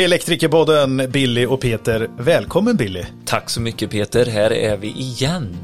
[0.00, 2.08] Elektrikerpodden Billy och Peter.
[2.18, 3.04] Välkommen Billy.
[3.24, 5.56] Tack så mycket Peter, här är vi igen.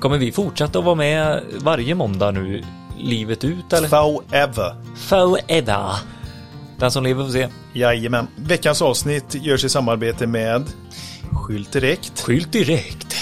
[0.00, 2.64] Kommer vi fortsätta att vara med varje måndag nu,
[2.98, 3.88] livet ut eller?
[3.88, 4.76] Forever.
[4.96, 5.90] Forever.
[6.78, 7.48] Den som lever får se.
[7.72, 8.26] Jajamän.
[8.36, 10.62] Veckans avsnitt görs i samarbete med
[11.32, 12.20] Skylt Direkt.
[12.20, 13.16] Skylt direkt.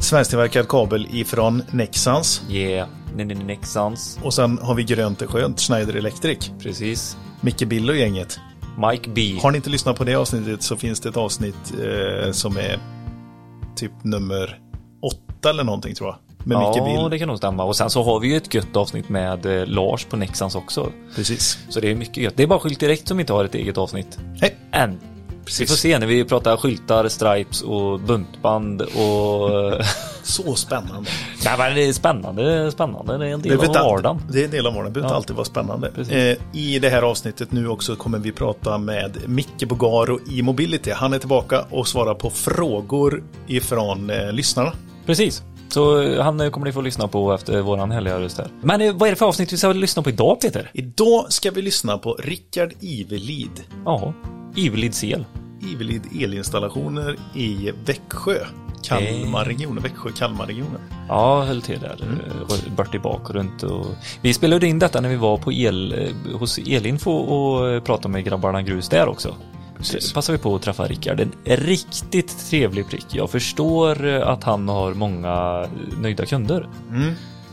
[0.00, 2.42] Svensktillverkad kabel ifrån Nexans.
[2.50, 4.18] Yeah, Nexans.
[4.22, 6.50] Och sen har vi Grönt är skönt, Schneider Electric.
[6.62, 7.16] Precis.
[7.40, 8.40] Micke Bill och gänget.
[8.90, 9.38] Mike B.
[9.42, 11.72] Har ni inte lyssnat på det avsnittet så finns det ett avsnitt
[12.24, 12.78] eh, som är
[13.76, 14.58] typ nummer
[15.02, 16.16] åtta eller någonting tror jag.
[16.46, 17.10] Med Micke Ja, Bill.
[17.10, 17.64] det kan nog stämma.
[17.64, 20.92] Och sen så har vi ju ett gött avsnitt med eh, Lars på Nexans också.
[21.16, 21.58] Precis.
[21.68, 22.36] Så det är mycket gött.
[22.36, 24.18] Det är bara Skylt direkt som inte har ett eget avsnitt.
[24.40, 24.56] Hej.
[24.72, 24.98] Än.
[25.58, 29.72] Vi får se när vi pratar skyltar, stripes och buntband och...
[30.24, 31.10] Så spännande.
[31.44, 33.18] Nej men det är spännande, spännande.
[33.18, 34.22] Det är en del av vardagen.
[34.30, 34.92] Det är en del av vardagen.
[34.92, 35.16] Det behöver Ja.
[35.16, 35.90] alltid vara spännande.
[35.94, 36.12] Precis.
[36.14, 40.90] Eh, I det här avsnittet nu också kommer vi prata med Micke Bogaro i Mobility.
[40.90, 44.72] Han är tillbaka och svarar på frågor ifrån eh, lyssnarna.
[45.06, 45.42] Precis.
[45.72, 48.48] Så eh, han eh, kommer ni få lyssna på efter våran härliga röst här.
[48.60, 50.70] Men eh, vad är det för avsnitt vi ska lyssna på idag Peter?
[50.74, 53.64] Idag ska vi lyssna på Rickard Ivelid.
[53.84, 54.14] Ja,
[54.56, 55.24] Ivelid el.
[55.72, 58.36] Ivelid elinstallationer i Växjö.
[58.82, 60.80] Kalmarregionen, Växjö-Kalmarregionen.
[61.08, 62.02] Ja, höll till där.
[62.02, 62.76] Mm.
[62.76, 63.86] Bort tillbaka och runt och...
[64.20, 68.08] Vi spelade in detta när vi var på el, eh, hos Elinfo och eh, pratade
[68.08, 69.34] med grabbarna Grus där också.
[69.82, 70.12] Precis.
[70.12, 71.20] Passade vi på att träffa Rickard.
[71.20, 73.06] En riktigt trevlig prick.
[73.10, 76.68] Jag förstår eh, att han har många eh, nöjda kunder.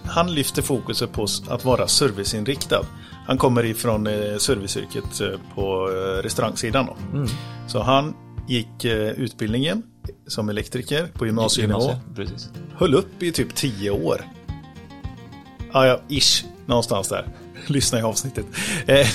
[0.04, 2.86] Han lyfter fokuset på att vara serviceinriktad.
[3.28, 5.22] Han kommer ifrån eh, serviceyrket
[5.56, 5.86] på
[6.24, 6.86] restaurangsidan.
[6.86, 7.26] Då.
[7.68, 8.16] Så han
[8.48, 8.86] gick
[9.18, 9.84] utbildningen
[10.28, 11.80] som elektriker på gymnasienivå.
[11.80, 12.50] Gymnasiet, Precis.
[12.76, 14.22] Höll upp i typ 10 år.
[15.74, 16.46] Ja, ja, ish.
[16.66, 17.28] Någonstans där.
[17.74, 18.46] Lyssna i avsnittet.
[18.88, 19.08] Eh,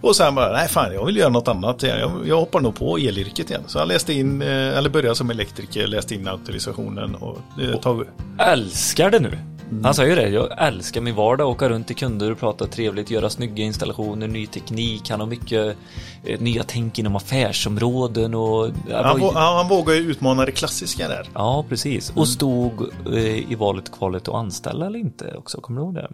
[0.00, 1.82] och sen bara, nej fan, jag vill göra något annat.
[1.82, 3.62] Jag, jag hoppar nog på elyrket igen.
[3.66, 8.04] Så han läste in, eh, eller började som elektriker, läste in auktorisationen och eh, tag,
[8.38, 9.38] älskar det nu.
[9.84, 13.10] Han säger ju det, jag älskar min vardag, åka runt till kunder och prata trevligt,
[13.10, 15.76] göra snygga installationer, ny teknik, han har mycket
[16.24, 18.70] eh, nya tänk inom affärsområden och...
[18.92, 21.28] han, vå- han, vågar ju utmana det klassiska där.
[21.34, 22.12] Ja, precis.
[22.16, 26.08] Och stod eh, i valet kvalet att anställa eller inte också, kommer du ihåg det?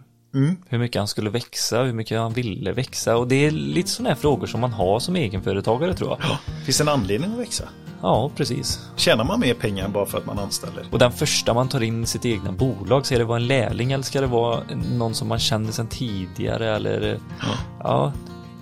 [0.68, 4.08] Hur mycket han skulle växa, hur mycket han ville växa och det är lite sådana
[4.08, 6.38] här frågor som man har som egenföretagare tror jag.
[6.64, 7.64] Finns det en anledning att växa?
[8.02, 8.80] Ja, precis.
[8.96, 10.84] Tjänar man mer pengar bara för att man anställer?
[10.90, 13.92] Och den första man tar in i sitt egna bolag, ska det vara en lärling
[13.92, 17.20] eller ska det vara någon som man känner sedan tidigare eller
[17.80, 18.12] ja.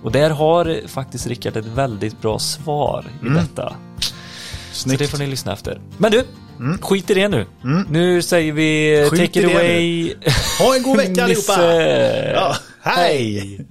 [0.03, 3.75] Och där har faktiskt Rickard ett väldigt bra svar i detta.
[4.71, 5.81] Så det får ni lyssna efter.
[5.97, 6.23] Men du,
[6.81, 7.45] skit i det nu.
[7.89, 10.15] Nu säger vi Skit take it away.
[10.59, 11.73] Ha en god vecka allihopa!
[12.33, 13.65] Ja, hej!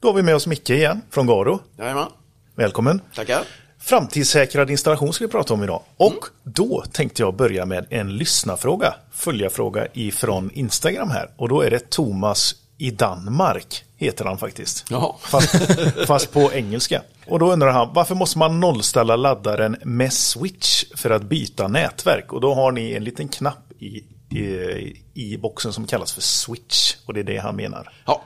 [0.00, 1.60] Då har vi med oss Micke igen från Garo.
[1.78, 2.06] Jajamän,
[2.54, 3.00] Välkommen!
[3.14, 3.42] tackar.
[3.80, 5.82] Framtidssäkrad installation ska vi prata om idag.
[5.96, 11.30] Och då tänkte jag börja med en lyssnarfråga, följarfråga ifrån Instagram här.
[11.36, 14.90] Och då är det Thomas i Danmark, heter han faktiskt.
[15.20, 15.54] Fast,
[16.06, 17.02] fast på engelska.
[17.26, 22.32] Och då undrar han, varför måste man nollställa laddaren med switch för att byta nätverk?
[22.32, 26.94] Och då har ni en liten knapp i, i, i boxen som kallas för switch.
[27.06, 27.92] Och det är det han menar.
[28.06, 28.22] Ja,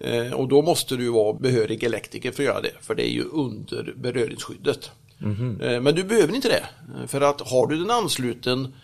[0.00, 3.12] eh, och då måste du vara behörig elektriker för att göra det, för det är
[3.12, 4.90] ju under beröringsskyddet.
[5.22, 6.64] Eh, Men du behöver inte det,
[7.08, 8.74] för att har du den ansluten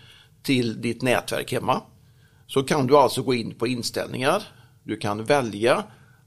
[0.43, 1.81] till ditt nätverk hemma
[2.47, 4.43] så kan du alltså gå in på inställningar.
[4.87, 5.83] Du kan välja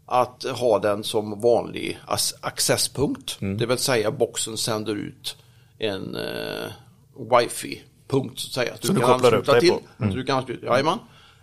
[0.06, 1.98] att ha den som vanlig
[2.40, 5.36] accesspunkt, det vill säga boxen sänder ut
[5.78, 6.70] en eh,
[7.14, 8.76] wifi-punkt så att säga.
[8.80, 9.80] Som du kopplar upp dig på.
[9.98, 10.98] Så du kan ansluta, jajamän.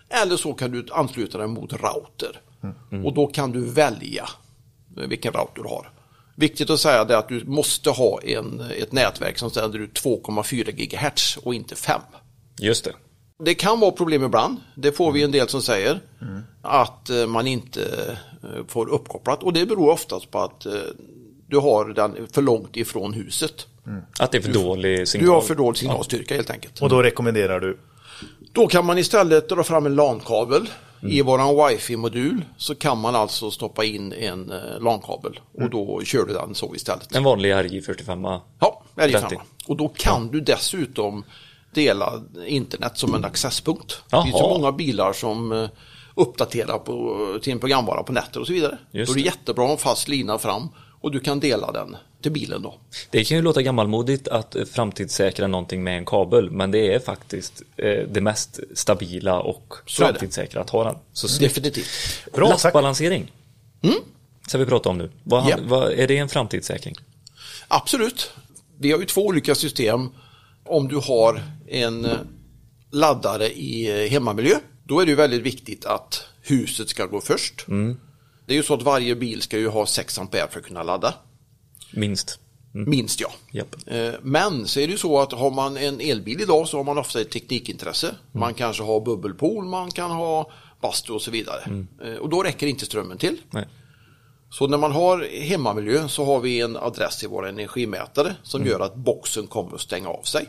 [0.09, 2.41] Eller så kan du ansluta den mot router.
[2.91, 3.05] Mm.
[3.05, 4.29] Och då kan du välja
[4.97, 5.91] eh, vilken router du har.
[6.35, 10.71] Viktigt att säga är att du måste ha en, ett nätverk som sänder ut 2,4
[10.71, 12.01] GHz och inte 5.
[12.59, 12.93] Just det.
[13.39, 15.99] Det kan vara problem ibland, det får vi en del som säger,
[16.61, 17.81] att eh, man inte
[18.43, 20.73] eh, får uppkopplat och det beror oftast på att eh,
[21.47, 23.67] du har den för långt ifrån huset.
[24.19, 25.25] Att det är för dålig signal.
[25.25, 26.81] Du har för dålig signalstyrka helt enkelt.
[26.81, 27.77] Och då rekommenderar du
[28.51, 30.69] Då kan man istället dra fram en LAN-kabel.
[31.01, 36.33] I våran wifi-modul så kan man alltså stoppa in en LAN-kabel och då kör du
[36.33, 37.15] den så istället.
[37.15, 38.39] En vanlig RJ45.
[38.59, 39.29] Ja, det är det Lätt i.
[39.29, 39.41] samma.
[39.67, 41.23] Och då kan du dessutom
[41.73, 44.01] dela internet som en accesspunkt.
[44.09, 44.21] Jaha.
[44.21, 45.69] Det finns så många bilar som eh,
[46.15, 48.77] uppdaterar på, till en programvara på nätet och så vidare.
[48.91, 49.25] Just då är det det.
[49.25, 50.69] jättebra att ha en fast lina fram
[51.01, 52.75] och du kan dela den till bilen då.
[53.11, 56.99] Det kan ju låta gammalmodigt att eh, framtidssäkra någonting med en kabel, men det är
[56.99, 60.95] faktiskt eh, det mest stabila och Så framtidssäkra att ha den.
[61.13, 61.39] Så.
[61.43, 61.87] Definitivt.
[62.33, 62.49] Bra.
[62.49, 63.31] Lastbalansering.
[64.47, 65.11] Ska vi prata om nu.
[65.23, 65.57] Vad, Ja.
[65.63, 66.95] vad, är det en framtidssäkring?
[67.67, 68.31] Absolut.
[68.77, 70.09] Vi har ju två olika system.
[70.67, 72.07] Om du har en
[72.91, 77.65] laddare i eh, hemmamiljö, då är det ju väldigt viktigt att huset ska gå först.
[78.45, 80.83] Det är ju så att varje bil ska ju ha 6 ampere för att kunna
[80.83, 81.13] ladda.
[81.93, 82.39] Minst.
[82.71, 83.31] Minst ja.
[83.51, 83.75] Japp.
[83.87, 86.83] Eh, Men så är det ju så att har man en elbil idag så har
[86.83, 88.15] man ofta ett teknikintresse.
[88.31, 91.85] Man kanske har bubbelpool, man kan ha bastu och så vidare.
[92.03, 93.37] Eh, Och då räcker inte strömmen till.
[93.49, 93.67] Nej.
[94.49, 98.71] Så när man har hemmamiljö så har vi en adress i vår energimätare som Mm.
[98.71, 100.45] gör att boxen kommer att stänga av sig.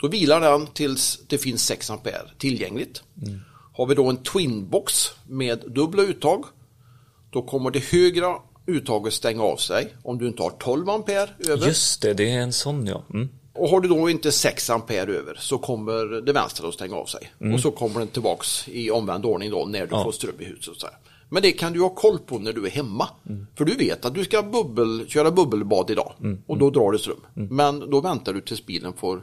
[0.00, 3.02] Då vilar den tills det finns 6 ampere tillgängligt.
[3.26, 3.40] Mm.
[3.72, 6.44] Har vi då en twinbox med dubbla uttag
[7.30, 8.34] då kommer det högra
[8.66, 11.66] uttaget stänga av sig om du inte har 12 ampere över.
[11.66, 13.02] Just det, det är en sån ja.
[13.14, 13.28] Mm.
[13.54, 17.06] Och har du då inte 6 ampere över så kommer det vänstra att stänga av
[17.06, 17.32] sig.
[17.54, 20.04] Och så kommer den tillbaks i omvänd ordning då när du Ja.
[20.04, 20.74] får ström i huset.
[20.76, 20.96] Så här.
[21.28, 23.08] Men det kan du ha koll på när du är hemma.
[23.54, 26.12] För du vet att du ska bubbel, köra bubbelbad idag
[26.46, 27.20] och då drar det ström.
[27.34, 29.22] Men då väntar du tills bilen får,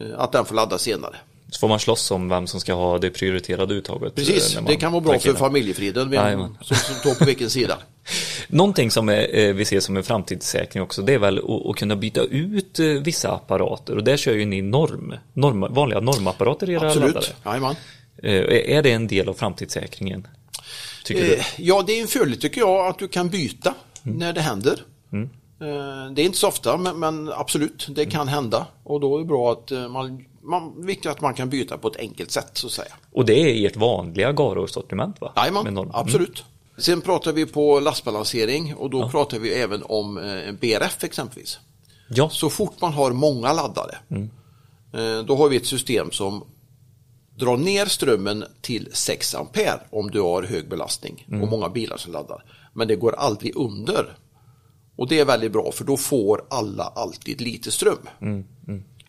[0.00, 1.16] eh, att den får ladda senare.
[1.50, 4.14] Så får man slåss om vem som ska ha det prioriterade uttaget.
[4.14, 7.78] Precis, eh, man det kan vara bra för familjefriden, vem som, står på vilken sida.
[8.48, 11.96] Någonting som är, eh, vi ser som en framtidssäkring också, det är väl att, kunna
[11.96, 13.96] byta ut vissa apparater.
[13.96, 17.08] Och där kör ju ni norm, norm vanliga normapparater i era laddare.
[17.08, 17.76] Absolut, jajamän.
[18.22, 20.26] Eh, Är det en del av framtidssäkringen?
[21.08, 21.34] Tycker du?
[21.34, 24.82] Eh, Ja, det är en fördel tycker jag att du kan byta när det händer.
[25.12, 25.30] Mm.
[25.60, 28.66] Eh, Det är inte så ofta, men, men absolut, det kan hända.
[28.84, 31.88] Och då är det bra att eh, man, man, viktigt att man kan byta på
[31.88, 32.92] ett enkelt sätt så att säga.
[33.12, 35.32] Och det är ert vanliga Garo-sortiment va?
[35.36, 35.90] Jajamän, norm.
[35.94, 36.44] absolut.
[36.78, 41.58] Sen pratar vi på lastbalansering och då pratar vi även om en BRF exempelvis.
[42.08, 43.96] Ja, Så fort man har många laddare,
[44.92, 46.44] eh, då har vi ett system som
[47.38, 52.12] drar ner strömmen till 6 ampere om du har hög belastning och många bilar som
[52.12, 52.44] laddar.
[52.72, 54.16] Men det går aldrig under.
[54.96, 58.08] Och det är väldigt bra för då får alla alltid lite ström.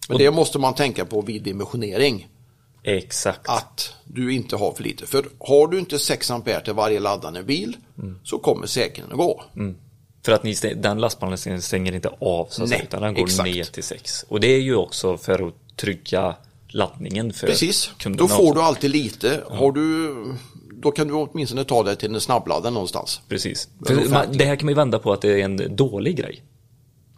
[0.09, 2.27] Men det måste man tänka på vid dimensionering.
[2.83, 3.49] exakt.
[3.49, 5.05] Att du inte har för lite.
[5.05, 7.77] För har du inte 6 ampere till varje laddande bil
[8.23, 9.43] så kommer säkringen att gå.
[10.25, 13.23] För att ni, den lastbalanseringen stänger inte av så att Nej, säga, utan den går
[13.23, 13.49] exakt.
[13.49, 14.25] ner till 6.
[14.29, 16.35] Och det är ju också för att trygga
[16.69, 18.27] laddningen för Precis, kunderna.
[18.27, 19.43] då får du alltid lite.
[19.49, 20.15] Har du,
[20.81, 23.21] då kan du åtminstone ta dig till en snabbladdare någonstans.
[23.29, 23.67] Precis.
[24.09, 26.43] Man, det här kan man ju vända på att det är en dålig grej.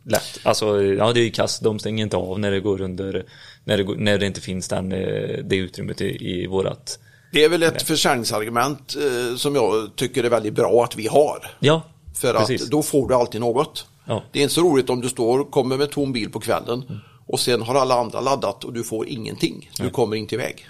[0.05, 0.39] Lätt.
[0.43, 3.25] Alltså, ja det är ju kast, de stänger inte av när det går under,
[3.63, 6.99] när det, när det inte finns den, eh, det utrymmet i, i vårat,
[7.31, 11.51] Det är väl ett försäljningsargument eh, som jag tycker är väldigt bra att vi har.
[11.59, 11.81] ja,
[12.15, 12.63] För precis.
[12.63, 13.85] att då får du alltid något.
[14.05, 14.23] Ja.
[14.31, 17.01] Det är inte så roligt om du står, kommer med tom bil på kvällen
[17.31, 19.69] och sen har alla andra laddat och du får ingenting.
[19.77, 20.67] Du kommer inte iväg.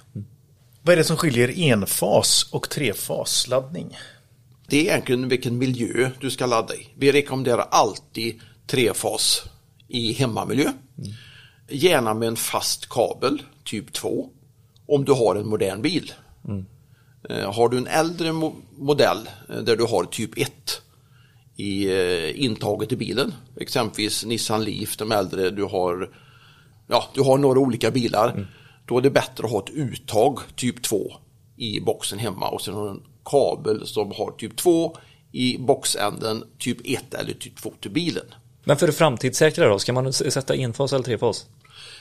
[0.82, 3.98] Vad är det som skiljer enfas och trefasladdning?
[4.68, 6.88] Det är egentligen vilken miljö du ska ladda i.
[6.96, 9.44] Vi rekommenderar alltid trefas
[9.88, 10.72] i hemmamiljö.
[11.70, 14.30] Gärna med en fast kabel, typ 2,
[14.88, 16.14] om du har en modern bil.
[17.30, 20.82] Eh, Har du en äldre mo- modell eh, där du har typ 1
[21.56, 26.10] i eh, intaget i bilen, exempelvis Nissan Leaf, de äldre, du har,
[26.92, 28.48] ja, du har några olika bilar,
[28.86, 31.14] då är det bättre att ha ett uttag typ 2
[31.58, 34.98] i boxen hemma och sen har du en kabel som har typ 2
[35.32, 38.26] i boxänden, typ 1 eller typ 2 till bilen.
[38.64, 41.46] Men för att framtidssäkra då, ska man sätta enfas eller trefas?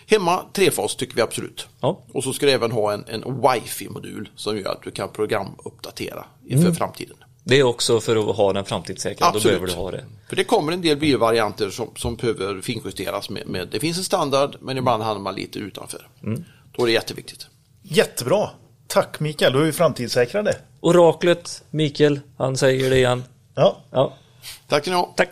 [0.06, 1.68] Hemma trefas tycker vi absolut.
[1.80, 2.00] Ja.
[2.12, 6.24] Och så ska du även ha en, en wifi-modul som gör att du kan programuppdatera
[6.46, 7.16] inför framtiden.
[7.50, 9.44] Det är också för att ha den framtidssäkrad, då Absolut.
[9.60, 10.04] behöver du ha det.
[10.28, 13.68] För det kommer en del bilvarianter som, som behöver finjusteras med, med.
[13.68, 16.08] Det finns en standard men ibland hamnar man lite utanför.
[16.76, 17.46] Då är det jätteviktigt.
[17.82, 18.50] Jättebra!
[18.86, 20.56] Tack Mikael, då är vi framtidssäkrade.
[20.80, 23.24] Oraklet, Mikael, han säger det igen.
[23.54, 24.14] Ja, Ja,
[24.68, 25.14] Tack ska ni ha.
[25.16, 25.28] tack.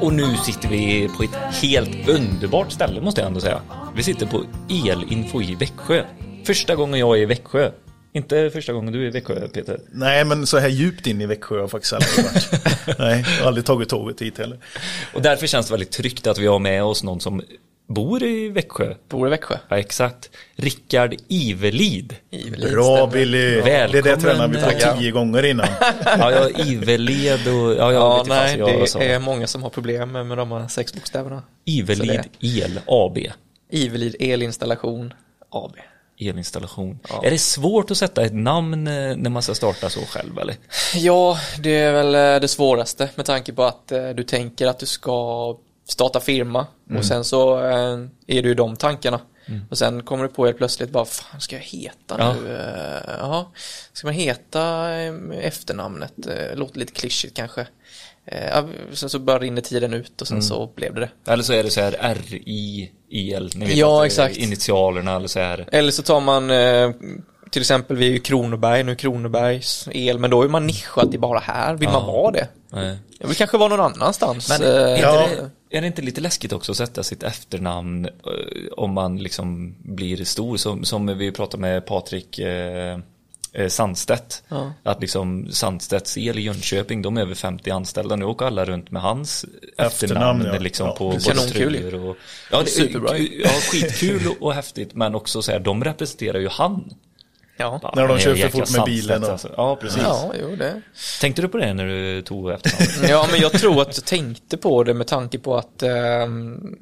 [0.00, 3.60] Och nu sitter vi på ett helt underbart ställe måste jag ändå säga.
[3.96, 6.04] Vi sitter på Elinfo i Växjö.
[6.46, 7.70] Första gången jag är i Växjö.
[8.12, 9.80] Inte första gången du är i Växjö, Peter.
[9.92, 12.48] nej men så här djupt in i Växjö har jag faktiskt aldrig varit.
[12.98, 14.58] nej, jag har aldrig tagit tåget hit heller.
[15.14, 17.42] Och därför känns det väldigt tryggt att vi har med oss någon som
[17.94, 18.94] bor i Växjö.
[19.08, 19.56] Bor i Växjö.
[19.68, 20.30] Ja, exakt.
[20.56, 22.16] Rickard Ivelid.
[22.30, 23.12] Ivelid, Bra stämmer.
[23.12, 23.54] Billy!
[23.54, 24.96] Det Välkommen, där tränar vi på tackar.
[24.96, 25.66] tio gånger innan.
[26.04, 27.74] Ja, ja, Iveled och...
[27.74, 28.56] Ja, Ja, nej,
[28.98, 31.42] det är många som har problem med de här sex bokstäverna.
[31.64, 33.18] Ivelid El AB.
[33.70, 35.12] Ivelid elinstallation
[35.50, 35.76] AB.
[36.18, 36.98] Elinstallation.
[37.22, 40.56] Är det svårt att sätta ett namn eh, när man ska starta så själv eller?
[40.94, 44.78] Ja, det är väl eh, det svåraste med tanke på att eh, du tänker att
[44.78, 45.56] du ska
[45.90, 46.66] starta firma
[46.98, 49.20] och sen så eh, är det ju de tankarna.
[49.70, 52.34] Och sen kommer du på helt plötsligt bara, fan ska jag heta Ja.
[52.34, 52.56] nu?
[52.56, 53.50] Eh, Ja,
[53.92, 56.12] ska man heta eh, efternamnet?
[56.54, 57.66] Låter lite klyschigt kanske.
[58.52, 61.32] Ja, Sen så bara rinner tiden ut och sen så blev det det.
[61.32, 63.50] Eller så är det så här R-I-E-L.
[63.54, 64.36] Ni vet Ja, exakt.
[64.36, 65.66] Initialerna eller så här.
[65.72, 66.50] Eller så tar man
[67.50, 71.20] till exempel vi är ju Kronoberg, nu Kronobergs el, men då är man nischad till
[71.20, 71.74] bara här.
[71.74, 72.48] Vill man vara det?
[72.68, 72.98] Nej.
[73.18, 74.48] Jag vill kanske vara någon annanstans.
[74.48, 74.62] Men
[75.00, 75.28] Ja.
[75.36, 79.74] det, är det inte lite läskigt också att sätta sitt efternamn eh, om man liksom
[79.78, 80.56] blir stor?
[80.56, 82.98] Som, som vi pratade med Patrik eh,
[83.52, 84.42] eh, Sandstedt.
[84.48, 84.72] Ja.
[84.82, 88.16] Att liksom Sandstedts el i Jönköping, de är över 50 anställda.
[88.16, 89.44] Nu åker alla runt med hans
[89.76, 90.58] efternamn, Efternamn, ja.
[90.58, 92.16] liksom Ja, på Kanonkul och...
[92.50, 93.40] Ja, det, Superbra ju.
[93.42, 94.94] Ja, skitkul och, och häftigt.
[94.94, 96.94] Men också så här, de representerar ju han.
[97.60, 97.92] Ja.
[97.94, 99.54] När de kör för fort med bilen och- Alltså.
[99.56, 100.02] Ja, precis.
[100.02, 100.82] ja, jo det.
[101.20, 103.10] Tänkte du på det när du tog efternamnet?
[103.10, 106.76] Ja, men jag tror att jag tänkte på det med tanke på att ehm,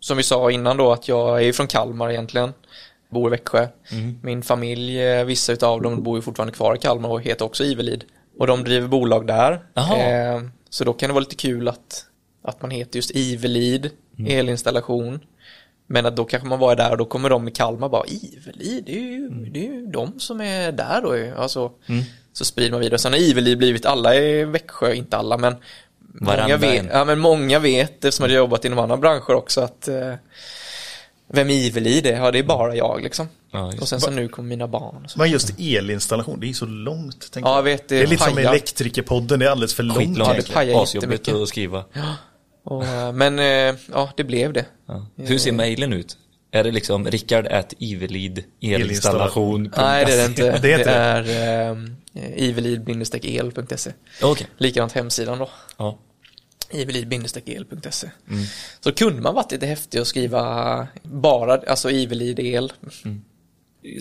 [0.00, 2.52] som vi sa innan då att jag är från Kalmar egentligen.
[3.10, 3.66] Bor i Växjö.
[4.22, 7.64] Min familj, eh, vissa utav dem bor ju fortfarande kvar i Kalmar och heter också
[7.64, 8.04] Ivelid.
[8.38, 9.60] Och de driver bolag där.
[9.96, 12.04] Ehm, så då kan det vara lite kul att,
[12.44, 13.90] att man heter just Ivelid,
[14.28, 15.20] elinstallation.
[15.90, 18.84] Men att då kanske man var där och då kommer de i Kalmar bara Ivelid,
[18.86, 21.40] det är ju, det är ju de som är där då.
[21.42, 21.72] Alltså,
[22.32, 22.98] Så sprider man vidare.
[22.98, 25.54] Sen har Ivelid blivit, alla i Växjö, inte alla men
[26.20, 26.88] Många vet, en.
[26.92, 30.14] ja, men många vet, eftersom jag har jobbat inom andra branscher också, att eh,
[31.32, 31.50] vem
[32.06, 33.28] är, ja det är bara jag liksom.
[33.50, 35.04] Ja, och sen så nu kommer mina barn.
[35.04, 35.18] Och så.
[35.18, 37.32] Men just elinstallation, det är så långt.
[37.32, 38.38] tänker Ja, jag vet, det det är lite som.
[38.38, 39.98] Elektrikerpodden, det är alldeles för långt.
[39.98, 40.36] Skitlångt.
[40.36, 41.34] det pajar Asjobbigt jättemycket.
[41.34, 41.84] att skriva.
[42.68, 44.66] Och, eh, men eh, ja, det blev det.
[44.86, 45.06] Ja.
[45.16, 46.16] Hur ser mejlen ut?
[46.50, 49.72] Är det liksom Rickard at Ivelid elinstallation?
[49.76, 50.58] Nej, det är det inte.
[50.62, 51.22] Det är
[51.70, 51.76] eh,
[52.36, 53.92] ivelid-el.se.
[54.22, 54.46] Okej.
[54.58, 55.48] Likadant hemsidan då.
[55.76, 55.98] Ja.
[56.70, 58.10] ivelid-el.se.
[58.30, 58.44] Mm.
[58.80, 62.72] Så kunde man varit lite häftig och skriva bara, alltså Ivelid el.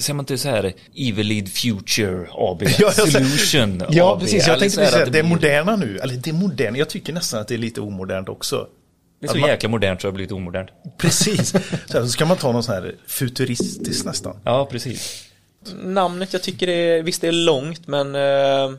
[0.01, 4.43] Ser man inte så här Ivelid Future AB Ja, Solution Ja, AB, precis.
[4.43, 5.97] eller Jag tänkte så precis säga att det är moderna nu.
[5.97, 6.77] Eller det är modernt.
[6.77, 8.67] Jag tycker nästan att det är lite omodernt också.
[9.19, 10.69] Det är så Att man- jäkla modernt så det har blivit omodernt.
[10.97, 11.49] Precis.
[11.49, 11.57] Så,
[11.93, 14.39] här, så ska man ta någon sån här futuristisk nästan.
[14.43, 15.23] Ja, precis.
[15.83, 18.71] Namnet, jag tycker det är, visst det är långt men eh,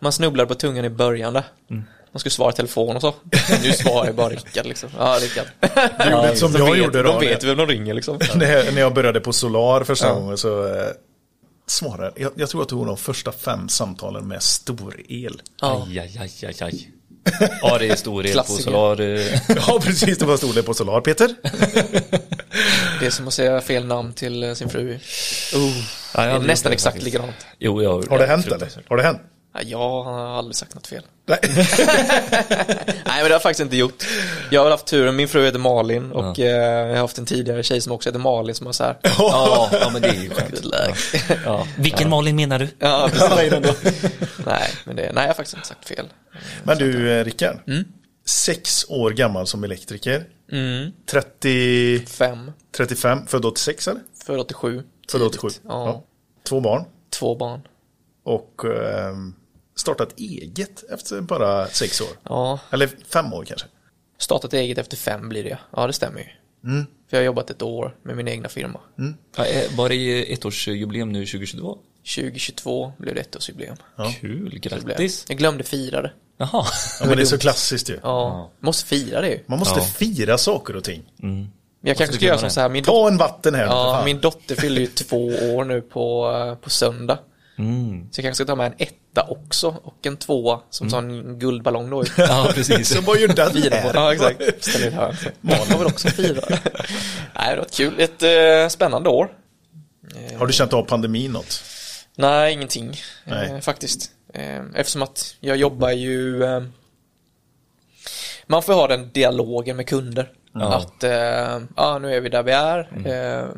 [0.00, 1.44] man snubblar på tungan i början där.
[1.70, 1.84] Mm.
[2.12, 3.14] Man skulle svara i telefon och så.
[3.62, 4.88] Nu svarar jag bara Rickard liksom.
[4.98, 5.46] Ja, Rickard.
[6.04, 7.12] Du gjorde som jag vet, gjorde då.
[7.20, 8.18] De vet vem de ringer liksom.
[8.34, 10.14] när, jag, när jag började på Solar första Ja.
[10.14, 10.86] gången så eh,
[11.66, 12.32] svarade jag.
[12.36, 15.42] Jag tror att det var de första fem samtalen med stor-el.
[15.60, 15.86] Ja.
[15.88, 16.90] Aj, aj, aj, aj, aj.
[17.62, 18.42] Ja, det är stor el på.
[18.44, 19.00] Solar.
[19.00, 19.26] eh.
[19.68, 20.18] Ja, precis.
[20.18, 21.00] Det var storlek på Solar.
[21.00, 21.34] Peter?
[23.00, 24.94] Det är som att säga fel namn till eh, sin fru.
[24.94, 25.00] Oh,
[26.14, 27.04] Ja, jag det är nästan det exakt faktiskt.
[27.14, 27.36] likadant.
[27.58, 28.68] Jo, jag, Har det hänt eller?
[28.88, 29.20] Har det hänt?
[29.54, 31.02] Ja, Jag har aldrig sagt något fel.
[31.30, 31.38] Nej.
[32.86, 34.04] Nej men det har jag faktiskt inte gjort.
[34.50, 36.46] Jag har haft turen, min fru heter Malin och eh,
[36.86, 38.96] jag har haft en tidigare tjej som också heter Malin som har så här.
[39.18, 40.64] Ja, ja, men det är ju skönt.
[40.64, 41.22] Luck.
[41.44, 41.66] Ja.
[41.78, 42.68] Vilken Malin menar du?
[42.78, 43.28] Ja, precis.
[44.46, 46.06] nej, men det, nej, jag har faktiskt inte sagt fel.
[46.64, 47.56] Men du, eh, Rickard.
[48.26, 50.24] Sex år gammal som elektriker.
[50.52, 50.90] Mm.
[51.10, 54.00] 30, Fem, 35, född 86 eller?
[54.26, 54.82] född 87.
[55.10, 55.48] Född 87.
[55.48, 55.60] tidigt.
[55.68, 56.04] Ja.
[56.48, 56.84] Två barn.
[57.10, 57.60] Två barn.
[58.24, 59.14] Och eh,
[59.76, 62.08] startat eget efter bara sex år.
[62.22, 63.66] Ja, Eller fem år kanske.
[64.18, 65.58] startat eget efter fem blir det.
[65.76, 66.26] Ja, det stämmer ju.
[66.70, 66.86] Mm.
[67.10, 68.80] För jag har jobbat ett år med min egna firma.
[69.36, 71.78] Ja, eh, Var det ettårsjubileum nu 2022?
[72.14, 73.76] 2022 blev det ettårsjubileum.
[74.20, 75.24] Kul, Det blev- grattis.
[75.28, 76.12] Jag glömde fira det.
[76.38, 76.64] Jaha.
[77.00, 77.98] Ja, men det är så klassiskt ju.
[78.02, 79.40] Ja, måste fira det ju.
[79.46, 79.84] Man måste Ja.
[79.86, 81.02] fira saker och ting.
[81.16, 81.50] Men
[81.82, 84.54] jag kanske ska göra som så här, min, Ta en vatten här ja, min dotter
[84.56, 87.18] fyller ju två år nu på, eh, på söndag.
[87.60, 88.08] Mm.
[88.10, 91.90] Så jag kanske ska ta med en etta också och en tvåa som sån guldballong
[91.90, 92.04] då.
[92.04, 92.10] ju.
[92.22, 92.88] Ja, precis.
[92.94, 93.92] Så vad gör den Fira på här?
[93.92, 93.98] det.
[93.98, 94.64] Ja, exakt.
[94.64, 95.16] Ställ in här.
[95.40, 96.40] Malin har väl också fira.
[97.36, 98.00] Nej, det var ett kul.
[98.00, 99.30] Ett eh, spännande år.
[100.38, 101.62] Har du känt av pandemin något?
[102.16, 102.96] Nej, ingenting.
[103.24, 103.50] Nej.
[103.50, 104.10] Eh, faktiskt.
[104.34, 106.44] Eh, eftersom att jag jobbar ju...
[106.44, 106.62] Eh,
[108.46, 110.32] man får ha den dialogen med kunder.
[110.54, 110.74] Ja.
[110.74, 112.78] Att, eh, ja nu är vi där vi är.
[113.06, 113.48] Eh,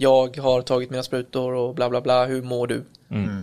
[0.00, 2.24] jag har tagit mina sprutor och bla bla bla.
[2.26, 2.84] Hur mår du?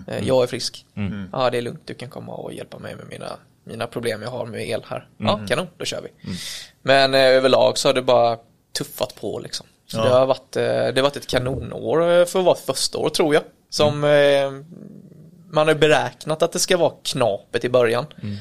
[0.07, 0.85] Eh, jag är frisk.
[1.31, 1.81] Ja, det är lugnt.
[1.85, 3.31] Du kan komma och hjälpa mig med mina,
[3.63, 5.07] mina problem jag har med el här.
[5.17, 5.67] Ja, kanon.
[5.77, 6.33] Då kör vi.
[6.81, 8.37] Men eh, överlag så har det bara
[8.77, 9.65] tuffat på liksom.
[9.87, 10.03] Så Ja.
[10.03, 12.97] det, har varit, eh, det har varit ett kanonår eh, för att vara ett första
[12.97, 13.43] år tror jag.
[13.69, 14.55] Som Mm.
[14.59, 14.63] eh,
[15.51, 18.05] man har beräknat att det ska vara knapet i början.
[18.23, 18.35] Mm.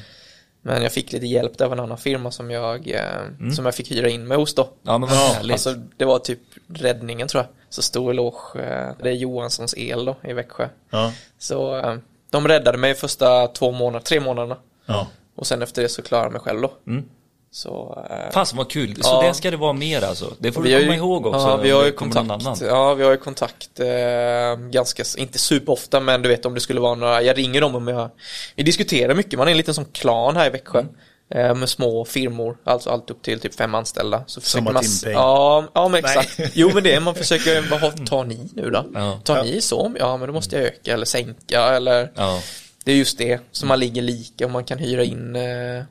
[0.61, 3.91] Men jag fick lite hjälp av en annan firma som jag, eh, som jag fick
[3.91, 4.69] hyra in mig hos då.
[4.83, 5.51] Ja, men vad.
[5.51, 6.39] Alltså det var typ
[6.73, 7.49] räddningen tror jag.
[7.69, 8.55] Så stor eloge.
[8.59, 10.67] eh, Det är Johanssons el då i Växjö.
[10.89, 11.11] Ja.
[11.39, 11.95] Så eh,
[12.29, 14.57] de räddade mig första två månader, tre månaderna.
[14.85, 15.07] Ja.
[15.35, 16.71] Och sen efter det så klarade jag mig själv då.
[16.87, 17.03] Mm.
[17.51, 19.03] Så eh, Fan vad kul.
[19.03, 19.27] Så Ja.
[19.27, 20.33] det ska det vara mer alltså.
[20.39, 21.39] Det får vi du har komma ju- ihåg också.
[21.47, 22.31] Ja, vi har ju kontakt.
[22.31, 22.57] annan.
[22.61, 26.79] Ja, vi har ju kontakt eh, ganska, inte superofta, men du vet om det skulle
[26.79, 28.09] vara några, jag ringer dem om jag,
[28.55, 30.79] vi diskuterar mycket, man är en liten som klan här i Växjö.
[30.79, 30.93] Mm.
[31.35, 34.23] Eh, Med små firmor, alltså allt upp till typ fem anställda.
[34.27, 35.13] Så försöker Som man, Timpeng.
[35.13, 36.17] ja, ja men Nej.
[36.17, 36.51] exakt.
[36.53, 38.85] Jo men det är, man försöker, vad tar ni nu då?
[38.93, 39.19] Ja.
[39.23, 39.93] Tar ni så?
[39.99, 42.41] Ja men då måste jag öka eller sänka eller Ja.
[42.85, 45.83] Det är just det, så man ligger lika och man kan hyra in eh,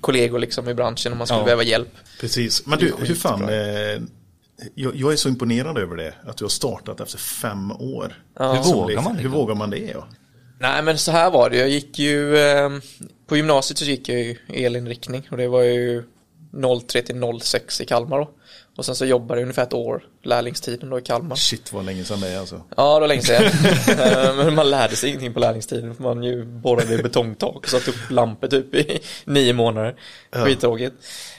[0.00, 1.44] kollegor liksom i branschen om man skulle Ja.
[1.44, 1.88] behöva hjälp.
[2.20, 2.66] Precis.
[2.66, 3.48] Men du, hur fan.
[3.48, 4.02] Eh,
[4.74, 6.14] jag, jag är så imponerad över det.
[6.26, 8.22] Att du har startat efter fem år.
[8.38, 9.22] Hur vågar det- man det?
[9.22, 9.78] Hur vågar man det?
[9.78, 10.06] Ja?
[10.60, 12.70] Nej men så här var det, jag gick ju eh,
[13.30, 16.04] På gymnasiet så gick jag ju elinriktning och det var ju
[16.88, 18.30] 03 till 06 i Kalmar då.
[18.76, 21.36] Och sen så jobbade jag ungefär ett år, lärlingstiden då i Kalmar.
[21.36, 22.62] Shit vad länge sedan det är alltså.
[22.76, 23.44] Ja, det var länge sedan.
[23.98, 27.68] Eh, Men man lärde sig ingenting på lärlingstiden för man ju borrade i betongtak och
[27.68, 29.94] satte upp lampor typ i nio månader.
[30.32, 30.94] Skittråkigt.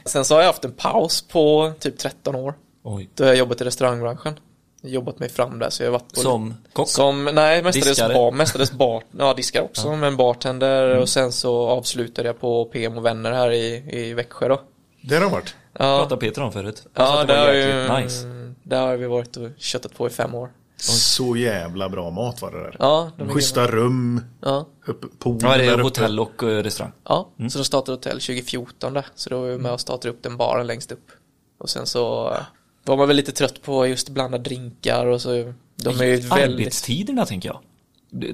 [0.05, 2.53] Sen så har jag haft en paus på typ 13 år.
[2.83, 3.09] Oj.
[3.15, 4.39] Då har jag jobbat i restaurangbranschen
[4.83, 6.89] Jobbat mig fram där så jag har varit på Som kock?
[6.89, 12.27] som, nej, mestadels bar, mestadels bar, ja diskar också, men bartender och sen så avslutade
[12.27, 14.61] jag på PM och vänner här i, i Växjö då.
[15.01, 15.55] Det har det varit.
[15.73, 16.83] Ja, Pratade Peter om förut.
[16.93, 17.53] Ja att det var har
[17.99, 18.25] ju, nice.
[18.63, 20.49] där har vi varit och köttat på i fem år.
[20.75, 22.75] Så jävla bra mat var det där.
[22.79, 24.21] Ja, de Schyssta rum.
[24.41, 25.81] Ja, Upp, pool Ja, det där är uppe.
[25.83, 26.93] hotell och eh, restaurang.
[27.07, 27.29] ja.
[27.49, 30.37] så de startade hotell 2014 där, så då var vi med och startade upp den
[30.37, 31.11] baren längst upp.
[31.59, 32.37] Och sen så eh,
[32.83, 36.31] var man väl lite trött på just blanda drinkar och så, de är ju väldigt,
[36.31, 37.59] Arbetstiderna tänker jag.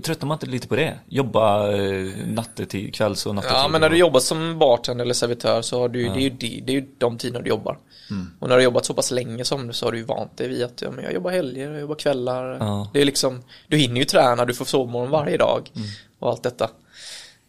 [0.04, 1.00] Tröttnar man inte lite på det?
[1.08, 3.58] Jobba eh, nattetid, kvälls och nattetid?
[3.58, 6.30] Ja men när du jobbar som bartender eller servitör så har du, det, är ju,
[6.30, 7.78] det, det är ju de tiderna du jobbar.
[8.10, 8.28] Mm.
[8.40, 10.38] Och när du har jobbat så pass länge som du så har du ju vant
[10.38, 12.58] dig vid att ja, men jag jobbar helger, jag jobbar kvällar.
[12.60, 12.90] Ja.
[12.94, 15.88] Det är liksom, du hinner ju träna, du får sovmorgon varje dag Mm.
[16.20, 16.70] och allt detta.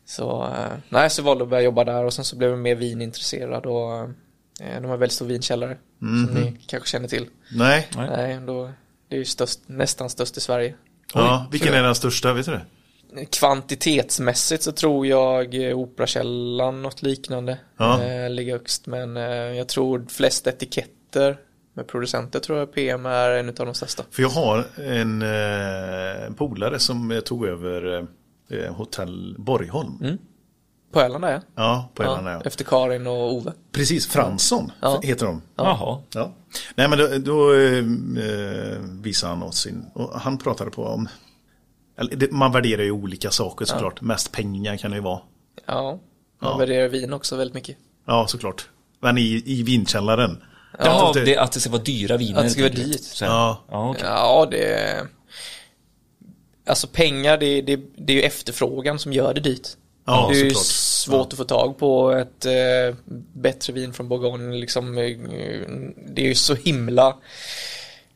[0.07, 2.59] Så, eh, nej så valde jag att börja jobba där och sen så blev jag
[2.59, 4.09] mer vinintresserad och eh,
[4.59, 7.27] de har väldigt stor vinkällare som ni kanske känner till.
[7.53, 7.89] Nej.
[7.97, 8.41] Nej.
[8.47, 8.71] Då,
[9.09, 10.75] det är ju störst, nästan störst i Sverige.
[11.15, 12.33] Ja, vilken är den största?
[12.33, 13.27] Vet du det?
[13.31, 18.03] Kvantitetsmässigt så tror jag eh, Operakällan, något liknande, Ja.
[18.03, 18.87] eh, ligger högst.
[18.87, 21.37] Men eh, jag tror flest etiketter
[21.75, 24.03] med producenter tror jag PM är en av de största.
[24.11, 28.07] För jag har en, eh, en polare som eh, tog över
[28.51, 30.19] eh, hotell Borgholm.
[30.93, 31.41] På Öland är jag.
[31.55, 32.27] Ja, på Öland.
[32.27, 32.41] Ja, ja.
[32.45, 33.53] efter Karin och Ove.
[33.73, 35.01] Precis, Fransson Ja.
[35.03, 35.43] heter de.
[35.57, 35.99] Jaha.
[36.15, 36.33] Ja.
[36.75, 37.83] Nej men då, då eh,
[39.03, 41.09] visade han oss sin, och han pratade på om,
[41.99, 45.21] eller det, man värderar ju olika saker såklart, mest pengar kan det ju vara.
[45.67, 45.99] Ja,
[46.41, 46.57] man Ja.
[46.57, 47.77] värderar vin också väldigt mycket.
[48.07, 48.69] Ja såklart.
[49.01, 50.43] Men i, i vinkällaren.
[50.79, 52.39] Jaha, det- det, att det ska vara dyra viner.
[52.39, 53.01] Att det ska vara dyrt.
[53.01, 53.65] Så- Ja.
[53.71, 54.03] Ja, okej.
[54.07, 55.07] Ja, det
[56.67, 59.69] Alltså pengar, det, det, det är ju efterfrågan som gör det dyrt.
[60.09, 60.67] Ja, det är ju såklart.
[60.67, 62.97] svårt att få tag på ett eh,
[63.33, 64.57] bättre vin från Bourgogne.
[64.57, 65.17] Liksom, eh,
[66.07, 67.17] det är ju så himla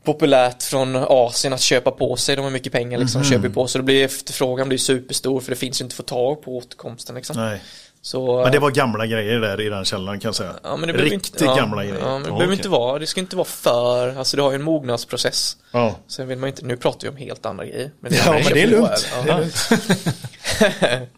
[0.04, 2.36] populärt från Asien att köpa på sig.
[2.36, 3.30] De har mycket pengar liksom, Mhm.
[3.30, 3.78] köper på sig.
[3.78, 7.14] Då blir efterfrågan blir superstor för det finns ju inte att få tag på återkomsten.
[7.14, 7.36] Liksom.
[7.36, 7.62] Nej.
[8.04, 10.54] Så, Men det var gamla grejer där i den källaren kan jag säga.
[10.62, 11.98] ja, det Riktigt inte, ja, gamla grejer.
[12.00, 12.56] Ja, men det behöver okej.
[12.56, 15.56] inte vara, det ska inte vara för, alltså det har ju en mognadsprocess.
[15.72, 15.96] Ja.
[16.08, 17.90] Sen vill man inte, nu pratar vi om helt andra grejer.
[18.00, 19.08] Men Ja, men det är lugnt.
[19.24, 19.68] Det är lugnt.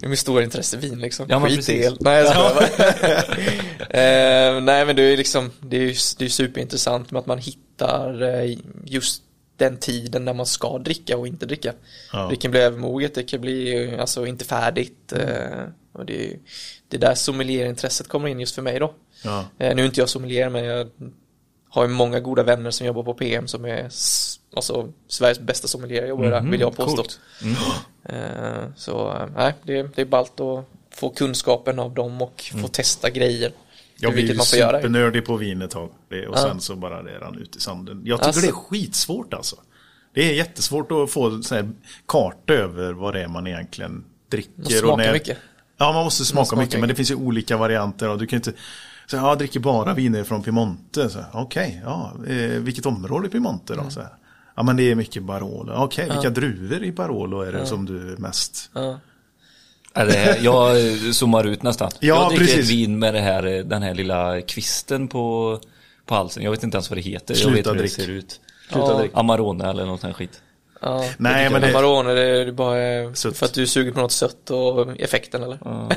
[0.00, 1.26] det är med stora intresse vin liksom.
[1.28, 1.96] Ja, Skit i el.
[2.00, 2.62] Nej, jag
[3.90, 7.38] eh, Nej, men det är liksom, det är ju det är superintressant med att man
[7.38, 9.22] hittar eh, just
[9.56, 11.72] den tiden när man ska dricka och inte dricka.
[12.12, 12.26] Ja.
[12.30, 15.12] Det kan bli övermoget, det kan bli alltså inte färdigt.
[15.12, 16.36] eh, Och det är,
[16.88, 18.94] det är där sommelierintresset kommer in just för mig då.
[19.24, 19.44] Ja.
[19.58, 20.90] Eh, Nu är inte jag sommelier men jag
[21.68, 23.82] har ju många goda vänner som jobbar på PM som är
[24.56, 27.02] alltså, Sveriges bästa sommelier jobbar där, vill jag påstå.
[28.04, 33.10] Eh, Så nej, det, det är ballt att få kunskapen av dem och få testa
[33.10, 33.52] grejer.
[34.00, 35.84] Jag blev ju man supernördig på vin ett tag.
[35.84, 36.36] Och Ja.
[36.36, 38.02] sen så bara det rann ut i sanden.
[38.04, 39.56] Jag tycker Alltså- det är skitsvårt alltså.
[40.14, 41.70] Det är jättesvårt att få så här
[42.06, 44.82] karta över vad det är man egentligen dricker.
[44.82, 45.12] Man och när...
[45.12, 45.38] mycket.
[45.76, 46.72] Ja, man måste smaka smakar mycket.
[46.74, 46.96] Men det mycket.
[46.96, 48.08] finns ju olika varianter.
[48.08, 48.52] Och du kan inte...
[49.06, 51.10] Så, ja, jag dricker bara viner från Piemonte.
[51.32, 52.12] Okej, ja.
[52.28, 53.84] Eh, vilket område i Piemonte Mm.
[53.84, 53.90] då?
[53.90, 54.10] Så här.
[54.56, 55.72] Ja, men det är mycket Barolo.
[55.76, 58.70] Okej, vilka druvor i Barolo är det som du mest...
[58.74, 59.00] Ja.
[59.94, 61.90] Här, jag eh, zoomar ut nästan.
[62.00, 62.64] Ja, jag dricker precis.
[62.64, 65.58] ett vin med det här, eh, den här lilla kvisten på,
[66.06, 66.42] på halsen.
[66.42, 67.34] Jag vet inte ens vad det heter.
[67.34, 67.96] jag Sluta vet hur drick.
[67.96, 68.40] det ser ut.
[68.72, 68.98] Sluta Ja.
[68.98, 69.10] drick.
[69.14, 70.42] Amarone eller något sånt skit.
[70.82, 73.36] Ja, Nej, jag men det- Amarone, det är bara eh, Sött.
[73.36, 75.58] för att du suger på något sött och effekten eller?
[75.64, 75.88] Ja,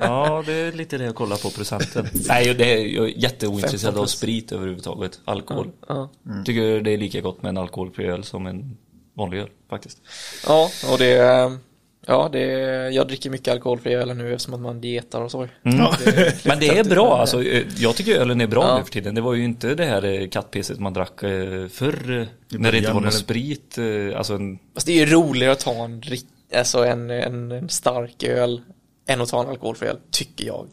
[0.00, 2.06] ja, det är lite det jag kollar på procenten.
[2.28, 5.20] Nej, det är, jag är jätteointresserad av sprit överhuvudtaget.
[5.24, 5.68] Alkohol.
[5.88, 6.08] Ja.
[6.44, 8.76] Tycker det är lika gott med en alkoholfri öl som en
[9.16, 9.98] vanlig öl faktiskt.
[10.46, 11.56] Ja, och det är,
[12.06, 12.40] ja, det
[12.90, 15.38] jag dricker mycket alkoholfri öl nu eftersom att man dietar och så.
[15.42, 15.86] Mm.
[16.44, 17.42] Men det är bra alltså.
[17.76, 18.78] Jag tycker ölen är bra Ja.
[18.78, 19.14] nu för tiden.
[19.14, 22.20] Det var ju inte det här eh, kattpisset man drack eh, förr.
[22.20, 23.78] eh, När det inte var någon sprit.
[24.16, 26.02] Alltså en, Fast det är ju roligare att ta en,
[26.56, 28.60] alltså en, en, en stark öl
[29.08, 30.66] än att ta en alkoholfri öl, tycker jag.